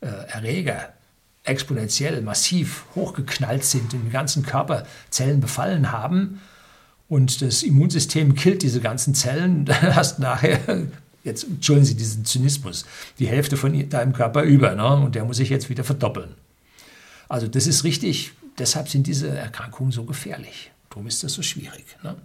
[0.00, 0.94] äh, Erreger
[1.44, 6.40] exponentiell massiv hochgeknallt sind die ganzen Körperzellen befallen haben
[7.08, 10.58] und das Immunsystem killt diese ganzen Zellen, dann hast du nachher,
[11.22, 12.86] jetzt entschuldigen Sie diesen Zynismus,
[13.18, 14.96] die Hälfte von deinem Körper über ne?
[14.96, 16.34] und der muss sich jetzt wieder verdoppeln.
[17.28, 20.70] Also das ist richtig, deshalb sind diese Erkrankungen so gefährlich.
[20.88, 21.84] Darum ist das so schwierig.
[22.02, 22.16] Ne?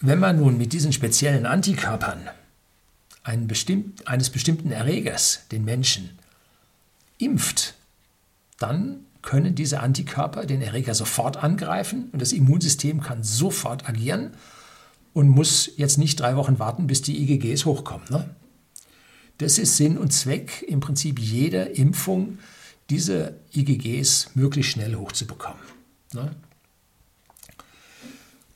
[0.00, 2.28] Wenn man nun mit diesen speziellen Antikörpern
[3.46, 6.18] bestimmt, eines bestimmten Erregers den Menschen
[7.18, 7.74] impft,
[8.62, 14.32] dann können diese Antikörper den Erreger sofort angreifen und das Immunsystem kann sofort agieren
[15.12, 18.06] und muss jetzt nicht drei Wochen warten, bis die IgGs hochkommen.
[18.10, 18.28] Ne?
[19.38, 22.38] Das ist Sinn und Zweck im Prinzip jeder Impfung,
[22.90, 25.62] diese IgGs möglichst schnell hochzubekommen.
[26.12, 26.34] Ne?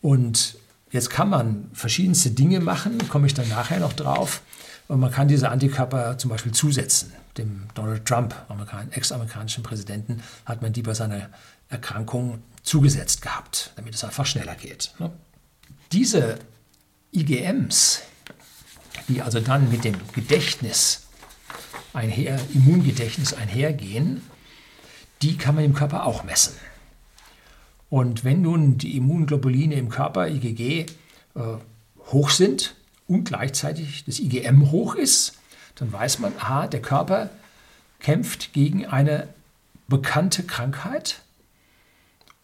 [0.03, 0.59] Und
[0.91, 4.43] jetzt kann man verschiedenste Dinge machen, komme ich dann nachher noch drauf.
[4.89, 8.35] Und man kann diese Antikörper zum Beispiel zusetzen dem Donald Trump,
[8.91, 11.31] ex-amerikanischen Präsidenten, hat man die bei seiner
[11.69, 14.93] Erkrankung zugesetzt gehabt, damit es einfach schneller geht.
[14.99, 15.13] Ne?
[15.93, 16.39] Diese
[17.13, 18.03] IgMs,
[19.09, 21.07] die also dann mit dem Gedächtnis
[21.93, 24.23] einher, Immungedächtnis einhergehen,
[25.23, 26.55] die kann man im Körper auch messen.
[27.89, 30.87] Und wenn nun die Immunglobuline im Körper, IgG, äh,
[32.07, 32.75] hoch sind
[33.07, 35.39] und gleichzeitig das IgM hoch ist,
[35.77, 37.31] dann weiß man, aha, der Körper
[38.01, 39.29] kämpft gegen eine
[39.89, 41.21] bekannte Krankheit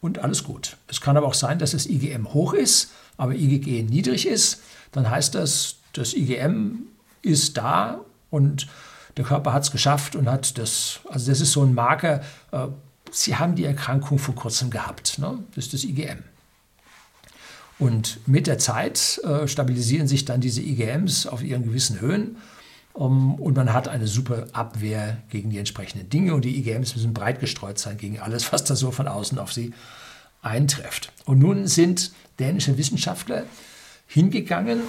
[0.01, 0.77] und alles gut.
[0.89, 4.61] Es kann aber auch sein, dass das IgM hoch ist, aber IgG niedrig ist.
[4.93, 6.87] Dann heißt das, das IgM
[7.23, 8.67] ist da und
[9.17, 12.69] der Körper hat es geschafft und hat das, also das ist so ein Marker, äh,
[13.15, 15.39] Sie haben die Erkrankung vor kurzem gehabt, ne?
[15.55, 16.23] das ist das IgM.
[17.79, 22.37] Und mit der Zeit äh, stabilisieren sich dann diese IgMs auf ihren gewissen Höhen
[22.95, 27.41] und man hat eine super Abwehr gegen die entsprechenden Dinge und die IgMs müssen breit
[27.41, 29.73] gestreut sein gegen alles, was da so von außen auf sie
[30.43, 31.13] eintrifft.
[31.25, 33.45] Und nun sind dänische Wissenschaftler
[34.07, 34.83] hingegangen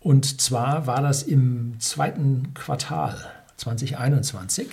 [0.00, 3.18] und zwar war das im zweiten Quartal
[3.58, 4.68] 2021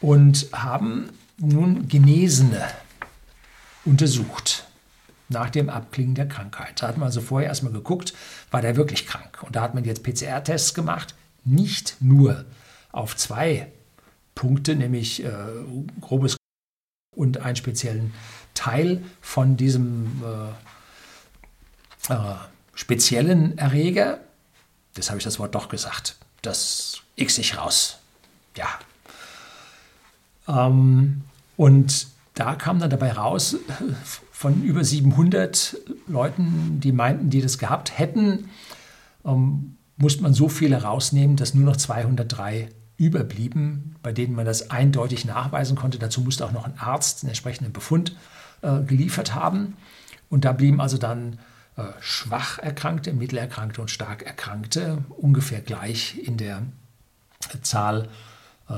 [0.00, 2.62] und haben nun Genesene
[3.84, 4.68] untersucht
[5.32, 6.82] nach dem Abklingen der Krankheit.
[6.82, 8.14] Da hat man also vorher erstmal geguckt,
[8.50, 9.42] war der wirklich krank.
[9.42, 11.14] Und da hat man jetzt PCR-Tests gemacht,
[11.44, 12.44] nicht nur
[12.92, 13.72] auf zwei
[14.34, 15.30] Punkte, nämlich äh,
[16.00, 16.36] grobes
[17.14, 18.14] und einen speziellen
[18.54, 20.22] Teil von diesem
[22.08, 22.34] äh, äh,
[22.74, 24.20] speziellen Erreger,
[24.94, 27.98] das habe ich das Wort doch gesagt, das x ich raus.
[28.56, 28.68] Ja.
[30.48, 31.22] Ähm,
[31.56, 33.56] und da kam dann dabei raus,
[34.42, 35.76] von über 700
[36.08, 38.50] Leuten, die meinten, die das gehabt hätten,
[39.24, 44.70] ähm, musste man so viele rausnehmen, dass nur noch 203 überblieben, bei denen man das
[44.70, 46.00] eindeutig nachweisen konnte.
[46.00, 48.16] Dazu musste auch noch ein Arzt einen entsprechenden Befund
[48.62, 49.76] äh, geliefert haben.
[50.28, 51.38] Und da blieben also dann
[51.76, 56.64] äh, schwach Erkrankte, Mittelerkrankte und stark Erkrankte ungefähr gleich in der
[57.62, 58.08] Zahl
[58.68, 58.74] äh,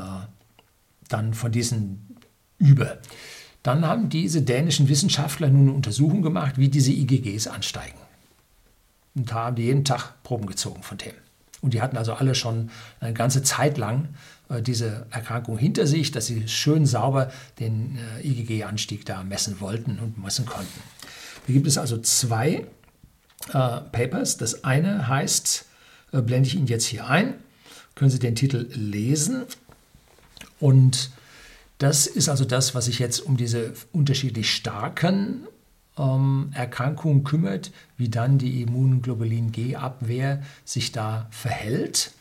[1.09, 2.18] dann von diesen
[2.59, 2.98] über.
[3.64, 7.98] Dann haben diese dänischen Wissenschaftler nun eine Untersuchung gemacht, wie diese IgGs ansteigen.
[9.16, 11.14] Und da haben die jeden Tag Proben gezogen von dem.
[11.62, 14.09] Und die hatten also alle schon eine ganze Zeit lang
[14.50, 19.98] äh, diese Erkrankung hinter sich, dass sie schön sauber den äh, IgG-Anstieg da messen wollten
[19.98, 20.81] und messen konnten.
[21.46, 22.66] Da gibt es also zwei
[23.48, 24.37] äh, Papers.
[24.37, 25.64] Das eine heißt,
[26.12, 27.33] äh, blende ich Ihnen jetzt hier ein,
[27.94, 29.44] können Sie den Titel lesen.
[30.61, 31.12] Und
[31.78, 35.46] das ist also das, was sich jetzt um diese unterschiedlich starken
[35.98, 42.12] ähm, Erkrankungen kümmert, wie dann die Immunglobulin G-Abwehr sich da verhält.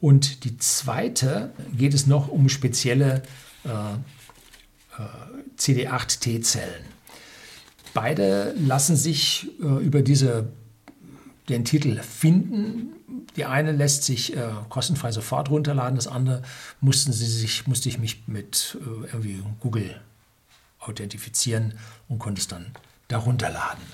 [0.00, 3.22] Und die zweite geht es noch um spezielle
[3.64, 5.06] äh, äh,
[5.56, 6.84] CD8-T-Zellen.
[7.94, 10.48] Beide lassen sich äh, über diese,
[11.48, 12.94] den Titel finden.
[13.36, 16.42] Die eine lässt sich äh, kostenfrei sofort runterladen, das andere
[16.80, 20.00] mussten sie sich, musste ich mich mit äh, irgendwie Google
[20.80, 21.74] authentifizieren
[22.08, 22.72] und konnte es dann
[23.08, 23.84] darunterladen.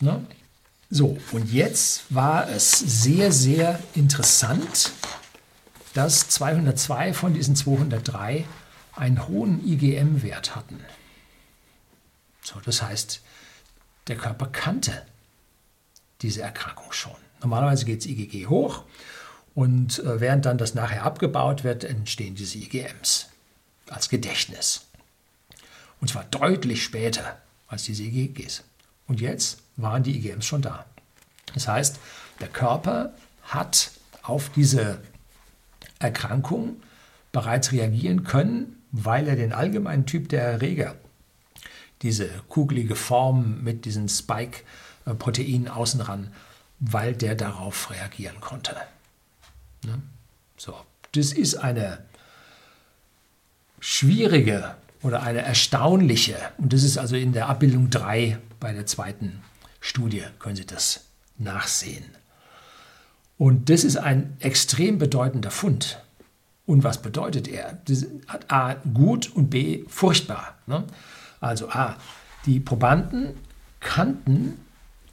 [0.00, 0.24] Ne?
[0.90, 4.92] So, und jetzt war es sehr, sehr interessant,
[5.94, 8.44] dass 202 von diesen 203
[8.94, 10.80] einen hohen IgM-Wert hatten.
[12.42, 13.20] So, das heißt,
[14.06, 15.02] der Körper kannte
[16.22, 17.16] diese Erkrankung schon.
[17.42, 18.84] Normalerweise geht das IgG hoch
[19.54, 23.28] und äh, während dann das nachher abgebaut wird, entstehen diese IgMs
[23.88, 24.86] als Gedächtnis.
[26.00, 28.64] Und zwar deutlich später als diese IgGs.
[29.06, 30.84] Und jetzt waren die IgMs schon da.
[31.54, 31.98] Das heißt,
[32.40, 34.98] der Körper hat auf diese
[35.98, 36.76] Erkrankung
[37.32, 40.96] bereits reagieren können, weil er den allgemeinen Typ der Erreger,
[42.02, 46.32] diese kugelige Form mit diesen Spike-Proteinen außenran,
[46.78, 48.76] weil der darauf reagieren konnte.
[49.84, 50.00] Ne?
[50.56, 50.74] So,
[51.12, 51.98] das ist eine
[53.80, 59.42] schwierige oder eine erstaunliche, und das ist also in der Abbildung 3 bei der zweiten
[59.80, 61.04] Studie, können Sie das
[61.38, 62.04] nachsehen.
[63.38, 66.02] Und das ist ein extrem bedeutender Fund.
[66.64, 67.78] Und was bedeutet er?
[67.84, 70.56] Das hat A gut und B furchtbar.
[70.66, 70.84] Ne?
[71.40, 71.96] Also A,
[72.46, 73.34] die Probanden
[73.80, 74.58] kannten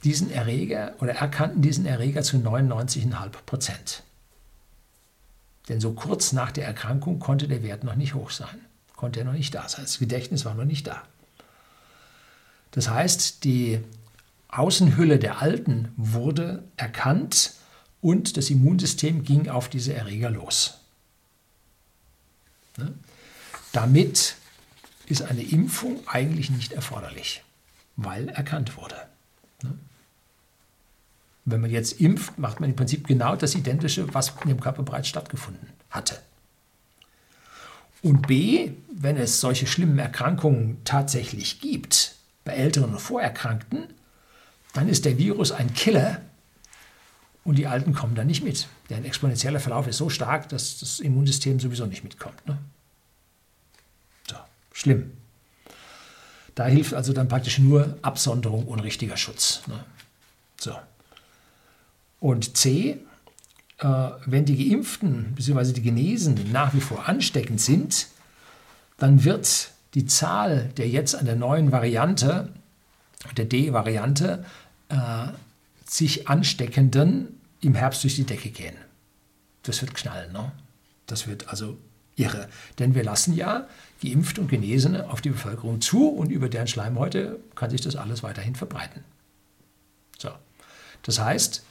[0.04, 4.02] diesen Erreger oder erkannten diesen Erreger zu 99,5 Prozent.
[5.68, 8.60] Denn so kurz nach der Erkrankung konnte der Wert noch nicht hoch sein,
[8.96, 9.84] konnte er noch nicht da sein.
[9.84, 11.02] Das Gedächtnis war noch nicht da.
[12.70, 13.80] Das heißt, die
[14.48, 17.54] Außenhülle der Alten wurde erkannt
[18.00, 20.80] und das Immunsystem ging auf diese Erreger los.
[22.76, 22.92] Ne?
[23.72, 24.36] Damit
[25.06, 27.42] ist eine Impfung eigentlich nicht erforderlich,
[27.96, 28.96] weil erkannt wurde.
[29.62, 29.78] Ne?
[31.44, 34.82] Wenn man jetzt impft, macht man im Prinzip genau das Identische, was in dem Körper
[34.82, 36.18] bereits stattgefunden hatte.
[38.02, 43.88] Und B, wenn es solche schlimmen Erkrankungen tatsächlich gibt, bei Älteren und Vorerkrankten,
[44.74, 46.20] dann ist der Virus ein Killer
[47.44, 48.68] und die Alten kommen da nicht mit.
[48.90, 52.46] Deren exponentieller Verlauf ist so stark, dass das Immunsystem sowieso nicht mitkommt.
[52.46, 52.58] Ne?
[54.28, 54.36] So,
[54.72, 55.12] schlimm.
[56.54, 59.62] Da hilft also dann praktisch nur Absonderung und richtiger Schutz.
[59.66, 59.84] Ne?
[60.58, 60.74] So.
[62.24, 63.00] Und C,
[63.80, 63.86] äh,
[64.24, 65.74] wenn die Geimpften bzw.
[65.74, 68.06] die Genesenen nach wie vor ansteckend sind,
[68.96, 72.48] dann wird die Zahl der jetzt an der neuen Variante,
[73.36, 74.42] der D-Variante,
[74.88, 75.26] äh,
[75.84, 78.76] sich Ansteckenden im Herbst durch die Decke gehen.
[79.62, 80.32] Das wird knallen.
[80.32, 80.50] Ne?
[81.04, 81.76] Das wird also
[82.16, 82.48] irre.
[82.78, 83.68] Denn wir lassen ja
[84.02, 88.22] Geimpfte und Genesene auf die Bevölkerung zu und über deren Schleimhäute kann sich das alles
[88.22, 89.04] weiterhin verbreiten.
[90.16, 90.30] So.
[91.02, 91.62] Das heißt,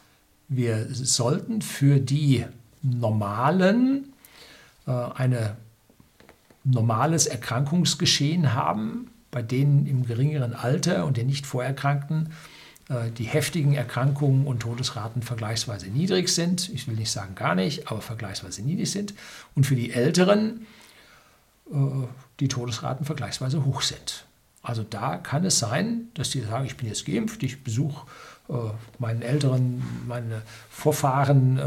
[0.56, 2.46] wir sollten für die
[2.82, 4.14] normalen
[4.86, 5.56] äh, ein
[6.64, 12.30] normales Erkrankungsgeschehen haben, bei denen im geringeren Alter und den nicht Vorerkrankten
[12.90, 16.70] äh, die heftigen Erkrankungen und Todesraten vergleichsweise niedrig sind.
[16.70, 19.14] Ich will nicht sagen gar nicht, aber vergleichsweise niedrig sind.
[19.56, 20.66] Und für die Älteren
[21.72, 21.76] äh,
[22.40, 24.26] die Todesraten vergleichsweise hoch sind.
[24.62, 28.08] Also da kann es sein, dass die sagen, ich bin jetzt geimpft, ich besuche
[28.50, 28.54] äh,
[29.00, 31.60] meinen Älteren, meine Vorfahren,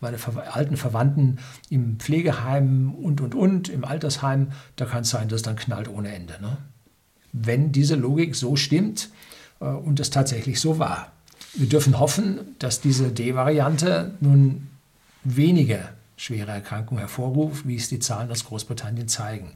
[0.00, 0.18] meine
[0.52, 1.38] alten Verwandten
[1.70, 4.52] im Pflegeheim und, und, und, im Altersheim.
[4.76, 6.34] Da kann es sein, dass es dann knallt ohne Ende.
[6.40, 6.58] Ne?
[7.32, 9.10] Wenn diese Logik so stimmt,
[9.60, 11.12] äh, und es tatsächlich so war.
[11.54, 14.68] Wir dürfen hoffen, dass diese D-Variante nun
[15.24, 19.52] weniger schwere Erkrankungen hervorruft, wie es die Zahlen aus Großbritannien zeigen.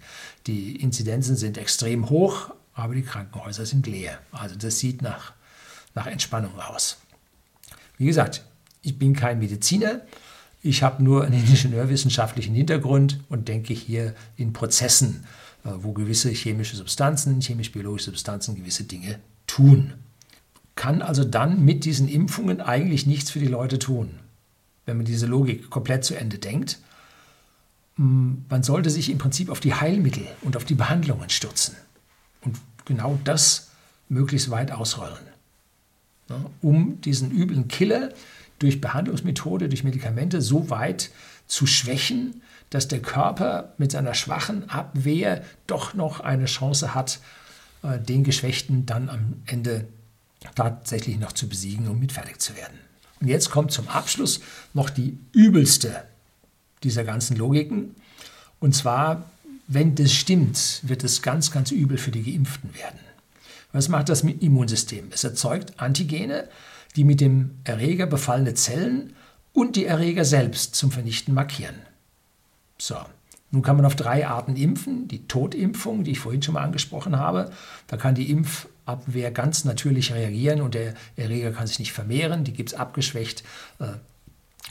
[0.46, 4.18] Die Inzidenzen sind extrem hoch, aber die Krankenhäuser sind leer.
[4.32, 5.32] Also das sieht nach,
[5.94, 6.98] nach Entspannung aus.
[7.98, 8.44] Wie gesagt,
[8.82, 10.00] ich bin kein Mediziner,
[10.62, 15.24] ich habe nur einen ingenieurwissenschaftlichen Hintergrund und denke hier in Prozessen,
[15.64, 19.94] äh, wo gewisse chemische Substanzen, chemisch-biologische Substanzen gewisse Dinge tun.
[20.76, 24.10] Kann also dann mit diesen Impfungen eigentlich nichts für die Leute tun,
[24.86, 26.78] wenn man diese Logik komplett zu Ende denkt.
[27.96, 31.74] Mm, man sollte sich im Prinzip auf die Heilmittel und auf die Behandlungen stürzen
[32.42, 33.70] und genau das
[34.08, 35.18] möglichst weit ausrollen,
[36.30, 38.10] ne, um diesen üblen Killer
[38.58, 41.10] durch Behandlungsmethode, durch Medikamente so weit
[41.46, 47.20] zu schwächen, dass der Körper mit seiner schwachen Abwehr doch noch eine Chance hat,
[47.82, 49.86] äh, den Geschwächten dann am Ende
[50.54, 52.78] tatsächlich noch zu besiegen und mit fertig zu werden.
[53.20, 54.40] Und jetzt kommt zum Abschluss
[54.72, 56.04] noch die übelste
[56.82, 57.94] dieser ganzen Logiken.
[58.60, 59.30] Und zwar,
[59.66, 63.00] wenn das stimmt, wird es ganz, ganz übel für die Geimpften werden.
[63.72, 65.08] Was macht das Immunsystem?
[65.12, 66.48] Es erzeugt Antigene,
[66.96, 69.14] die mit dem Erreger befallene Zellen
[69.52, 71.76] und die Erreger selbst zum Vernichten markieren.
[72.78, 72.96] So,
[73.50, 75.08] nun kann man auf drei Arten impfen.
[75.08, 77.50] Die Totimpfung, die ich vorhin schon mal angesprochen habe.
[77.88, 82.44] Da kann die Impfabwehr ganz natürlich reagieren und der Erreger kann sich nicht vermehren.
[82.44, 83.42] Die gibt es abgeschwächt
[83.80, 83.86] äh,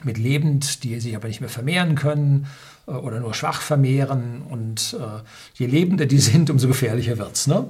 [0.04, 2.48] mit lebend, die sich aber nicht mehr vermehren können
[2.88, 4.44] äh, oder nur schwach vermehren.
[4.50, 5.22] Und äh,
[5.56, 7.48] je lebender die sind, umso gefährlicher wird es.
[7.48, 7.70] Ne?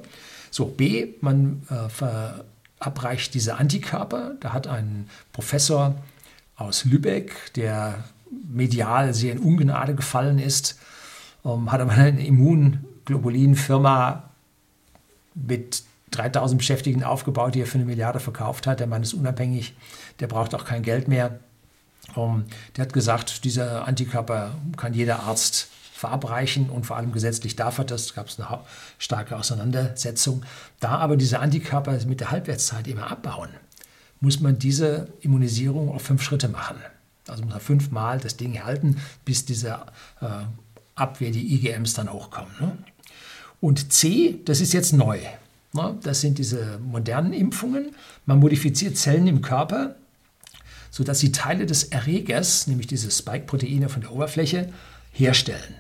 [0.51, 4.35] So, B, man äh, verabreicht diese Antikörper.
[4.39, 5.95] Da hat ein Professor
[6.55, 8.03] aus Lübeck, der
[8.47, 10.77] medial sehr in Ungnade gefallen ist,
[11.45, 14.23] ähm, hat aber eine Immunglobulinfirma
[15.35, 18.79] mit 3000 Beschäftigten aufgebaut, die er für eine Milliarde verkauft hat.
[18.79, 19.75] Der Mann ist unabhängig,
[20.19, 21.39] der braucht auch kein Geld mehr.
[22.15, 27.57] Um, ähm, der hat gesagt, dieser Antikörper kann jeder Arzt verabreichen und vor allem gesetzlich
[27.57, 28.13] darf er das.
[28.13, 28.59] gab es eine
[28.97, 30.43] starke Auseinandersetzung.
[30.79, 33.49] Da aber diese Antikörper mit der Halbwertszeit immer abbauen,
[34.21, 36.77] muss man diese Immunisierung auf fünf Schritte machen.
[37.27, 39.88] Also muss man fünfmal das Ding halten, bis dieser
[40.21, 40.25] äh,
[40.95, 42.51] Abwehr die IgMs dann hochkommen.
[42.62, 42.77] Ne?
[43.59, 45.19] Und C, das ist jetzt neu.
[45.73, 45.97] Ne?
[46.01, 47.93] Das sind diese modernen Impfungen.
[48.25, 49.95] Man modifiziert Zellen im Körper,
[50.91, 54.71] sodass sie Teile des Erregers, nämlich diese Spike-Proteine von der Oberfläche,
[55.11, 55.76] herstellen.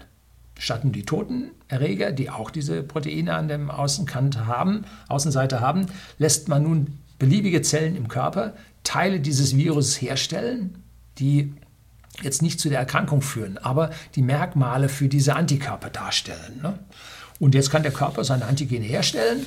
[0.59, 5.87] Statt die toten Erreger, die auch diese Proteine an der Außenkante haben, Außenseite haben,
[6.17, 8.53] lässt man nun beliebige Zellen im Körper
[8.83, 10.83] Teile dieses Virus herstellen,
[11.17, 11.53] die
[12.21, 16.59] jetzt nicht zu der Erkrankung führen, aber die Merkmale für diese Antikörper darstellen.
[16.61, 16.77] Ne?
[17.39, 19.45] Und jetzt kann der Körper seine Antigene herstellen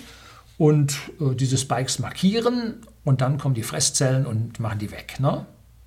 [0.58, 5.16] und äh, diese Spikes markieren und dann kommen die Fresszellen und machen die weg.
[5.18, 5.44] Ne?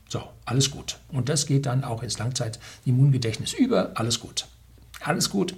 [0.10, 1.00] So, alles gut.
[1.10, 3.92] Und das geht dann auch ins Langzeit-Immungedächtnis über.
[3.96, 4.48] Alles gut.
[5.06, 5.56] Alles gut?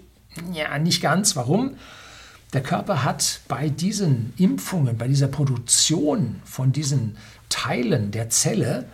[0.53, 1.35] Ja, nicht ganz.
[1.35, 1.75] Warum?
[2.53, 7.17] der Körper hat bei diesen Impfungen, bei dieser Produktion von diesen
[7.49, 8.85] Teilen der Zelle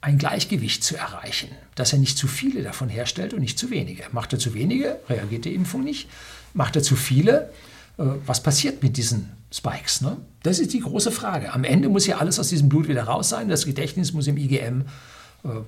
[0.00, 4.04] ein Gleichgewicht zu erreichen, dass er nicht zu viele davon herstellt und nicht zu wenige.
[4.12, 6.08] Macht er zu wenige, reagiert die Impfung nicht.
[6.52, 7.50] Macht er zu viele,
[7.96, 10.00] äh, was passiert mit diesen Spikes?
[10.02, 10.18] Ne?
[10.42, 11.52] Das ist die große Frage.
[11.54, 13.48] Am Ende muss ja alles aus diesem Blut wieder raus sein.
[13.48, 14.84] Das Gedächtnis muss im IgM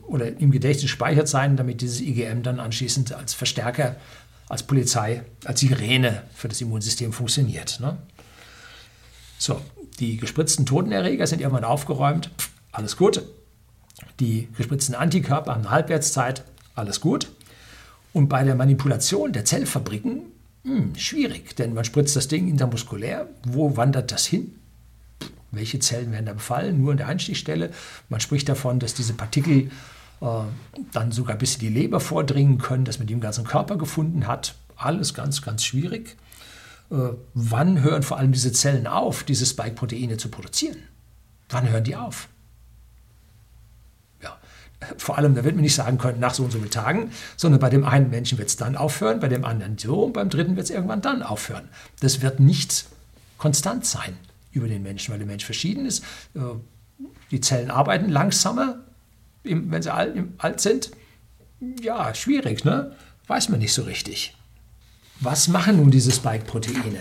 [0.06, 3.96] oder im Gedächtnis gespeichert sein, damit dieses IgM dann anschließend als Verstärker,
[4.48, 7.80] als Polizei, als Sirene für das Immunsystem funktioniert.
[7.80, 7.98] Ne?
[9.38, 9.60] So,
[10.00, 12.30] die gespritzten Totenerreger sind irgendwann aufgeräumt.
[12.72, 13.22] Alles gut.
[14.20, 16.44] Die gespritzten Antikörper haben eine Halbwertszeit.
[16.74, 17.28] Alles gut.
[18.12, 20.22] Und bei der Manipulation der Zellfabriken
[20.64, 23.28] hm, schwierig, denn man spritzt das Ding intermuskulär.
[23.46, 24.58] Wo wandert das hin?
[25.50, 26.80] Welche Zellen werden da befallen?
[26.80, 27.70] Nur an der Einstichstelle.
[28.08, 29.70] Man spricht davon, dass diese Partikel
[30.20, 30.26] äh,
[30.92, 34.26] dann sogar bis in die Leber vordringen können, dass man die im ganzen Körper gefunden
[34.26, 34.54] hat.
[34.76, 36.16] Alles ganz, ganz schwierig.
[36.90, 36.96] Äh,
[37.34, 40.78] wann hören vor allem diese Zellen auf, diese Spike-Proteine zu produzieren?
[41.48, 42.28] Wann hören die auf?
[44.98, 47.60] vor allem, da wird man nicht sagen können, nach so und so vielen Tagen, sondern
[47.60, 50.56] bei dem einen Menschen wird es dann aufhören, bei dem anderen so und beim dritten
[50.56, 51.68] wird es irgendwann dann aufhören.
[52.00, 52.84] Das wird nicht
[53.38, 54.16] konstant sein
[54.56, 56.02] über den Menschen, weil der Mensch verschieden ist.
[56.34, 56.40] Äh,
[57.30, 58.84] die Zellen arbeiten langsamer,
[59.42, 60.90] wenn sie alt sind.
[61.80, 62.92] Ja, schwierig, ne?
[63.26, 64.34] Weiß man nicht so richtig.
[65.20, 67.00] Was machen nun diese Spike-Proteine?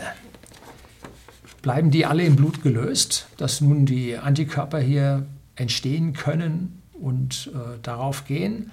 [1.62, 5.26] Bleiben die alle im Blut gelöst, dass nun die Antikörper hier
[5.56, 8.72] entstehen können und äh, darauf gehen?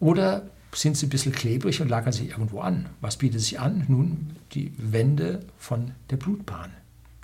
[0.00, 0.42] Oder
[0.74, 2.86] sind sie ein bisschen klebrig und lagern sich irgendwo an?
[3.00, 3.84] Was bietet sich an?
[3.88, 6.72] Nun die Wände von der Blutbahn,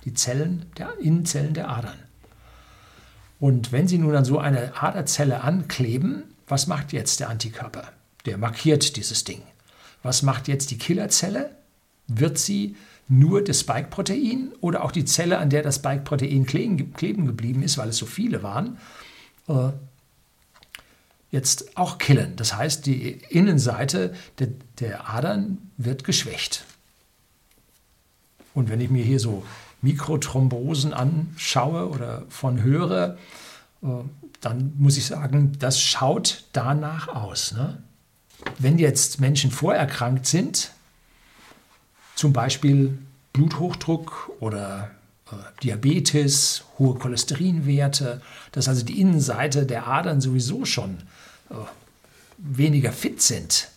[0.05, 1.97] die Zellen, der Innenzellen der Adern.
[3.39, 7.91] Und wenn sie nun an so eine Aderzelle ankleben, was macht jetzt der Antikörper?
[8.25, 9.41] Der markiert dieses Ding.
[10.01, 11.51] Was macht jetzt die Killerzelle?
[12.07, 12.75] Wird sie
[13.07, 17.89] nur das Spike-Protein oder auch die Zelle, an der das Spike-Protein kleben geblieben ist, weil
[17.89, 18.77] es so viele waren,
[19.47, 19.69] äh,
[21.31, 22.35] jetzt auch killen.
[22.35, 24.49] Das heißt, die Innenseite der,
[24.79, 26.65] der Adern wird geschwächt.
[28.53, 29.43] Und wenn ich mir hier so
[29.83, 33.17] Mikrothrombosen anschaue oder von höre,
[33.83, 33.87] äh,
[34.41, 37.51] dann muss ich sagen, das schaut danach aus.
[37.51, 37.81] Ne?
[38.57, 40.71] Wenn jetzt Menschen vorerkrankt sind,
[42.15, 42.97] zum Beispiel
[43.33, 44.91] Bluthochdruck oder
[45.31, 48.21] äh, Diabetes, hohe Cholesterinwerte,
[48.51, 50.97] dass also die Innenseite der Adern sowieso schon
[51.49, 51.55] äh,
[52.37, 53.69] weniger fit sind.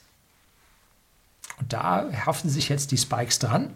[1.59, 3.73] Und da haften sich jetzt die Spikes dran.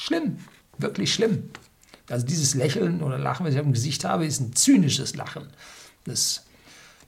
[0.00, 0.38] Schlimm,
[0.78, 1.50] wirklich schlimm.
[2.08, 5.48] Also dieses Lächeln oder Lachen, was ich im Gesicht habe, ist ein zynisches Lachen.
[6.04, 6.44] Das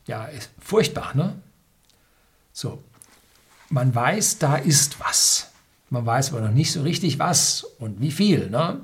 [0.07, 1.41] ja, ist furchtbar, ne?
[2.53, 2.83] So,
[3.71, 5.51] man weiß, da ist was.
[5.89, 8.51] Man weiß aber noch nicht so richtig was und wie viel.
[8.51, 8.81] Ne?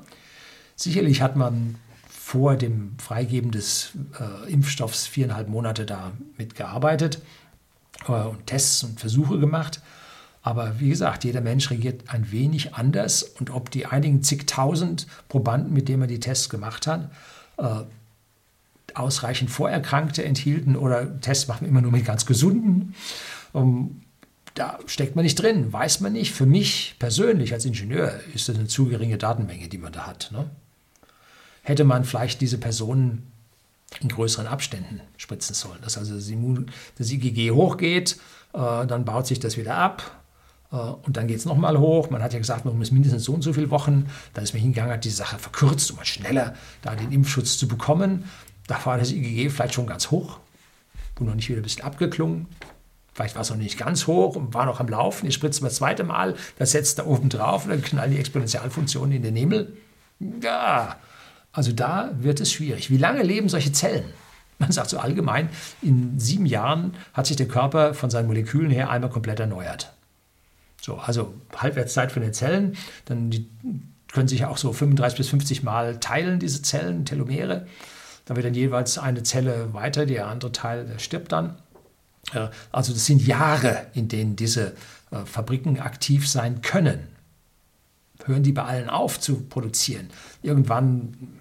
[0.75, 1.75] Sicherlich hat man
[2.09, 7.21] vor dem Freigeben des äh, Impfstoffs viereinhalb Monate da mitgearbeitet
[8.07, 9.81] äh, und Tests und Versuche gemacht.
[10.41, 15.73] Aber wie gesagt, jeder Mensch reagiert ein wenig anders und ob die einigen zigtausend Probanden,
[15.73, 17.11] mit denen man die Tests gemacht hat,
[17.57, 17.81] äh,
[18.93, 22.95] ausreichend Vorerkrankte enthielten oder Tests machen immer nur mit ganz Gesunden,
[23.53, 24.01] um,
[24.55, 26.33] da steckt man nicht drin, weiß man nicht.
[26.33, 30.31] Für mich persönlich als Ingenieur ist das eine zu geringe Datenmenge, die man da hat.
[30.31, 30.49] Ne?
[31.69, 33.31] hätte man vielleicht diese Personen
[34.01, 35.79] in größeren Abständen spritzen sollen.
[35.81, 36.29] Dass also das,
[36.97, 38.17] das IgG hochgeht,
[38.53, 40.18] äh, dann baut sich das wieder ab
[40.71, 42.09] und dann geht es nochmal hoch.
[42.09, 44.05] Man hat ja gesagt, man muss mindestens so und so viele Wochen.
[44.33, 47.67] Dann ist man hingegangen, hat die Sache verkürzt, um mal schneller da den Impfschutz zu
[47.67, 48.25] bekommen.
[48.67, 50.39] Da war das IgG vielleicht schon ganz hoch
[51.19, 52.47] und noch nicht wieder ein bisschen abgeklungen.
[53.13, 55.25] Vielleicht war es noch nicht ganz hoch und war noch am Laufen.
[55.25, 59.11] Ihr spritzt das zweite Mal, das setzt da oben drauf und dann knallen die Exponentialfunktionen
[59.11, 59.75] in den Himmel.
[60.41, 60.97] Ja,
[61.51, 62.91] also da wird es schwierig.
[62.91, 64.05] Wie lange leben solche Zellen?
[64.59, 65.49] Man sagt so allgemein,
[65.81, 69.93] in sieben Jahren hat sich der Körper von seinen Molekülen her einmal komplett erneuert.
[70.81, 73.49] So, also Halbwertszeit von den Zellen, dann die
[74.11, 77.67] können sich auch so 35 bis 50 Mal teilen, diese Zellen, Telomere.
[78.25, 81.57] Da wird dann jeweils eine Zelle weiter, der andere Teil der stirbt dann.
[82.71, 84.73] Also das sind Jahre, in denen diese
[85.11, 87.07] äh, Fabriken aktiv sein können.
[88.25, 90.09] Hören die bei allen auf zu produzieren?
[90.43, 91.39] Irgendwann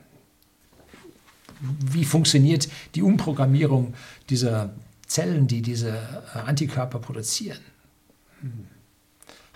[1.61, 3.95] wie funktioniert die Umprogrammierung
[4.31, 4.71] dieser
[5.07, 5.91] Zellen, die diese
[6.35, 7.59] äh, Antikörper produzieren?
[8.41, 8.67] Hm.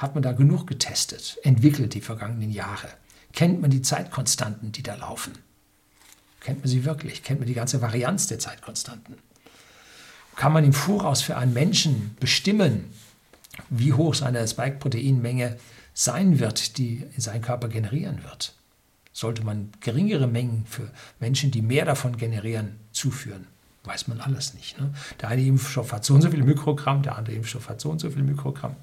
[0.03, 2.89] Hat man da genug getestet, entwickelt die vergangenen Jahre?
[3.33, 5.33] Kennt man die Zeitkonstanten, die da laufen?
[6.41, 7.23] Kennt man sie wirklich?
[7.23, 9.15] Kennt man die ganze Varianz der Zeitkonstanten?
[10.35, 12.93] Kann man im Voraus für einen Menschen bestimmen,
[13.71, 15.57] wie hoch seine Spike-Proteinmenge
[15.95, 18.55] sein wird, die sein Körper generieren wird.
[19.13, 20.91] Sollte man geringere Mengen für
[21.21, 23.47] Menschen, die mehr davon generieren, zuführen,
[23.85, 24.81] weiß man alles nicht.
[24.81, 24.93] Ne?
[25.21, 28.01] Der eine Impfstoff hat so und so viel Mikrogramm, der andere Impfstoff hat so und
[28.01, 28.75] so viel Mikrogramm.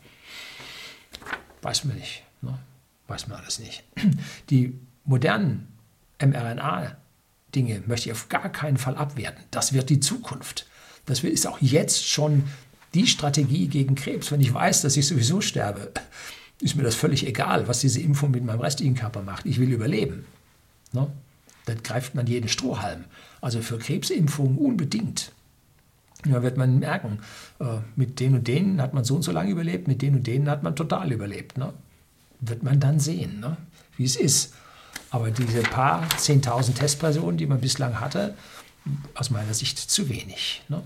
[1.61, 2.23] Weiß man nicht.
[2.41, 2.57] Ne?
[3.07, 3.83] Weiß man alles nicht.
[4.49, 4.73] Die
[5.05, 5.67] modernen
[6.21, 9.43] mRNA-Dinge möchte ich auf gar keinen Fall abwerten.
[9.51, 10.67] Das wird die Zukunft.
[11.05, 12.43] Das ist auch jetzt schon
[12.93, 14.31] die Strategie gegen Krebs.
[14.31, 15.91] Wenn ich weiß, dass ich sowieso sterbe,
[16.61, 19.45] ist mir das völlig egal, was diese Impfung mit meinem restlichen Körper macht.
[19.45, 20.25] Ich will überleben.
[20.91, 21.07] Ne?
[21.65, 23.05] Dann greift man jeden Strohhalm.
[23.41, 25.31] Also für Krebsimpfungen unbedingt.
[26.23, 27.19] Da wird man merken,
[27.59, 30.27] äh, mit den und denen hat man so und so lange überlebt, mit den und
[30.27, 31.57] denen hat man total überlebt.
[31.57, 31.73] Ne?
[32.41, 33.57] Wird man dann sehen, ne?
[33.95, 34.53] wie es ist.
[35.11, 38.35] Aber diese paar 10.000 Testpersonen, die man bislang hatte,
[39.13, 40.61] aus meiner Sicht zu wenig.
[40.67, 40.81] Ne?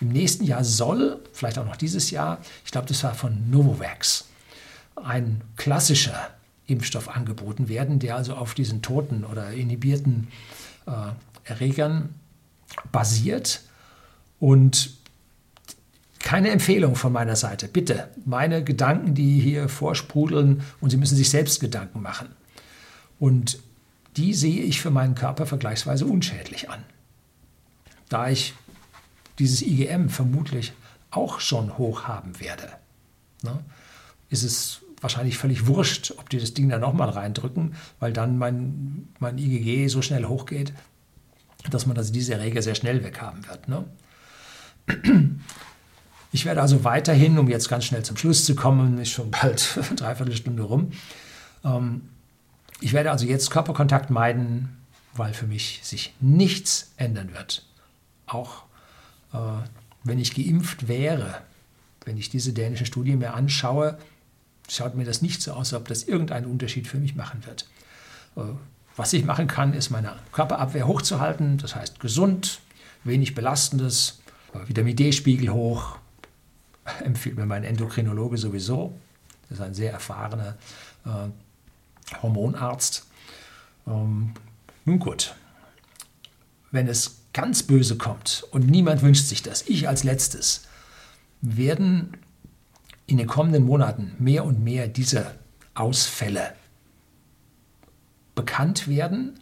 [0.00, 4.28] Im nächsten Jahr soll, vielleicht auch noch dieses Jahr, ich glaube, das war von Novavax,
[4.96, 6.30] ein klassischer
[6.66, 10.28] Impfstoff angeboten werden, der also auf diesen toten oder inhibierten
[10.86, 10.92] äh,
[11.44, 12.14] Erregern
[12.92, 13.62] basiert.
[14.40, 14.96] Und
[16.20, 17.68] keine Empfehlung von meiner Seite.
[17.68, 22.28] Bitte, meine Gedanken, die hier vorsprudeln und Sie müssen sich selbst Gedanken machen.
[23.18, 23.60] Und
[24.16, 26.82] die sehe ich für meinen Körper vergleichsweise unschädlich an.
[28.08, 28.54] Da ich
[29.38, 30.72] dieses IgM vermutlich
[31.10, 32.68] auch schon hoch haben werde,
[33.42, 33.58] ne,
[34.28, 39.08] ist es wahrscheinlich völlig wurscht, ob die das Ding da nochmal reindrücken, weil dann mein,
[39.20, 40.72] mein IgG so schnell hochgeht,
[41.70, 43.68] dass man also diese Erreger sehr schnell weghaben wird.
[43.68, 43.84] Ne?
[46.30, 49.78] Ich werde also weiterhin, um jetzt ganz schnell zum Schluss zu kommen, ist schon bald
[49.88, 50.92] eine Dreiviertelstunde rum,
[51.64, 52.02] ähm,
[52.80, 54.76] ich werde also jetzt Körperkontakt meiden,
[55.14, 57.66] weil für mich sich nichts ändern wird.
[58.26, 58.64] Auch
[59.32, 59.38] äh,
[60.04, 61.40] wenn ich geimpft wäre,
[62.04, 63.98] wenn ich diese dänische Studie mir anschaue,
[64.68, 67.66] schaut mir das nicht so aus, als ob das irgendeinen Unterschied für mich machen wird.
[68.36, 68.54] Äh,
[68.96, 72.60] was ich machen kann, ist meine Körperabwehr hochzuhalten, das heißt gesund,
[73.04, 74.20] wenig belastendes,
[74.52, 75.98] Vitamin D-Spiegel hoch,
[77.04, 78.98] empfiehlt mir mein Endokrinologe sowieso.
[79.48, 80.56] Das ist ein sehr erfahrener
[81.04, 83.06] äh, Hormonarzt.
[83.86, 84.32] Ähm,
[84.84, 85.34] nun gut,
[86.70, 90.62] wenn es ganz böse kommt und niemand wünscht sich das, ich als letztes,
[91.40, 92.16] werden
[93.06, 95.34] in den kommenden Monaten mehr und mehr diese
[95.74, 96.52] Ausfälle
[98.34, 99.40] bekannt werden.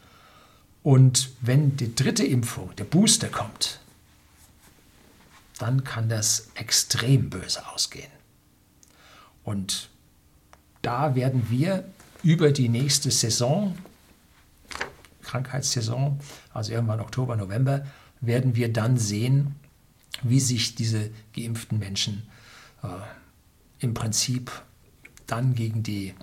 [0.83, 3.81] Und wenn die dritte Impfung, der Booster kommt,
[5.59, 8.11] dann kann das extrem böse ausgehen.
[9.45, 9.91] Und
[10.83, 11.85] da werden wir
[12.23, 13.77] über die nächste Saison,
[15.23, 16.21] Krankheitssaison,
[16.53, 17.87] also irgendwann Oktober, November,
[18.21, 19.57] werden wir dann sehen,
[20.23, 22.29] wie sich diese geimpften Menschen
[22.83, 22.89] äh,
[23.79, 24.51] im Prinzip
[25.27, 26.15] dann gegen die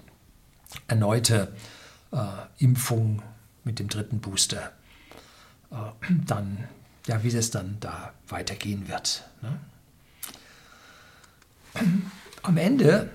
[0.88, 1.54] erneute
[2.12, 2.18] äh,
[2.58, 3.22] Impfung
[3.64, 4.72] mit dem dritten Booster
[5.72, 5.76] äh,
[6.26, 6.68] dann,
[7.08, 9.24] ja, wie es dann da weitergehen wird.
[9.42, 9.60] Ne?
[12.44, 13.10] Am Ende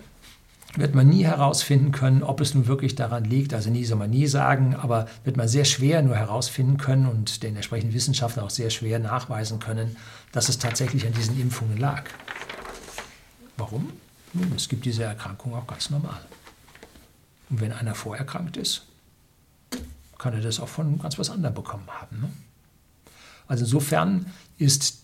[0.77, 4.11] wird man nie herausfinden können, ob es nun wirklich daran liegt, also nie soll man
[4.11, 8.51] nie sagen, aber wird man sehr schwer nur herausfinden können und den entsprechenden Wissenschaftlern auch
[8.51, 9.97] sehr schwer nachweisen können,
[10.33, 12.05] dass es tatsächlich an diesen Impfungen lag.
[13.57, 13.93] Warum?
[14.35, 16.21] Nun, es gibt diese Erkrankung auch ganz normal.
[17.51, 18.83] Und wenn einer vorerkrankt ist,
[20.19, 22.21] kann er das auch von ganz was anderem bekommen haben.
[22.21, 22.31] Ne?
[23.49, 24.27] Also insofern
[24.59, 24.99] ist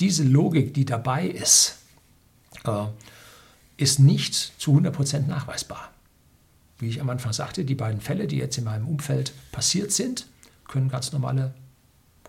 [0.00, 1.76] diese Logik, die dabei ist,
[2.64, 2.86] äh,
[3.76, 5.90] ist nicht zu 100% nachweisbar.
[6.78, 10.26] Wie ich am Anfang sagte, die beiden Fälle, die jetzt in meinem Umfeld passiert sind,
[10.66, 11.54] können ganz, normale,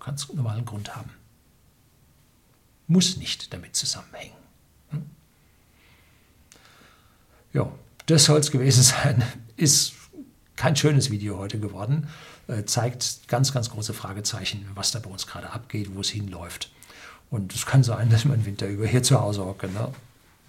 [0.04, 1.10] ganz normalen Grund haben.
[2.88, 4.36] Muss nicht damit zusammenhängen.
[7.54, 7.72] Ja,
[8.06, 9.24] das soll es gewesen sein.
[9.56, 9.94] Ist
[10.56, 12.08] kein schönes Video heute geworden.
[12.52, 16.70] Äh, zeigt ganz, ganz große Fragezeichen, was da bei uns gerade abgeht, wo es hinläuft.
[17.30, 19.70] Und es kann sein, dass man Winter über hier zu Hause hocke.
[19.70, 19.88] Ne?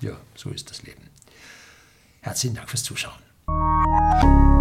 [0.01, 1.09] Ja, so ist das Leben.
[2.21, 4.52] Herzlichen Dank fürs Zuschauen.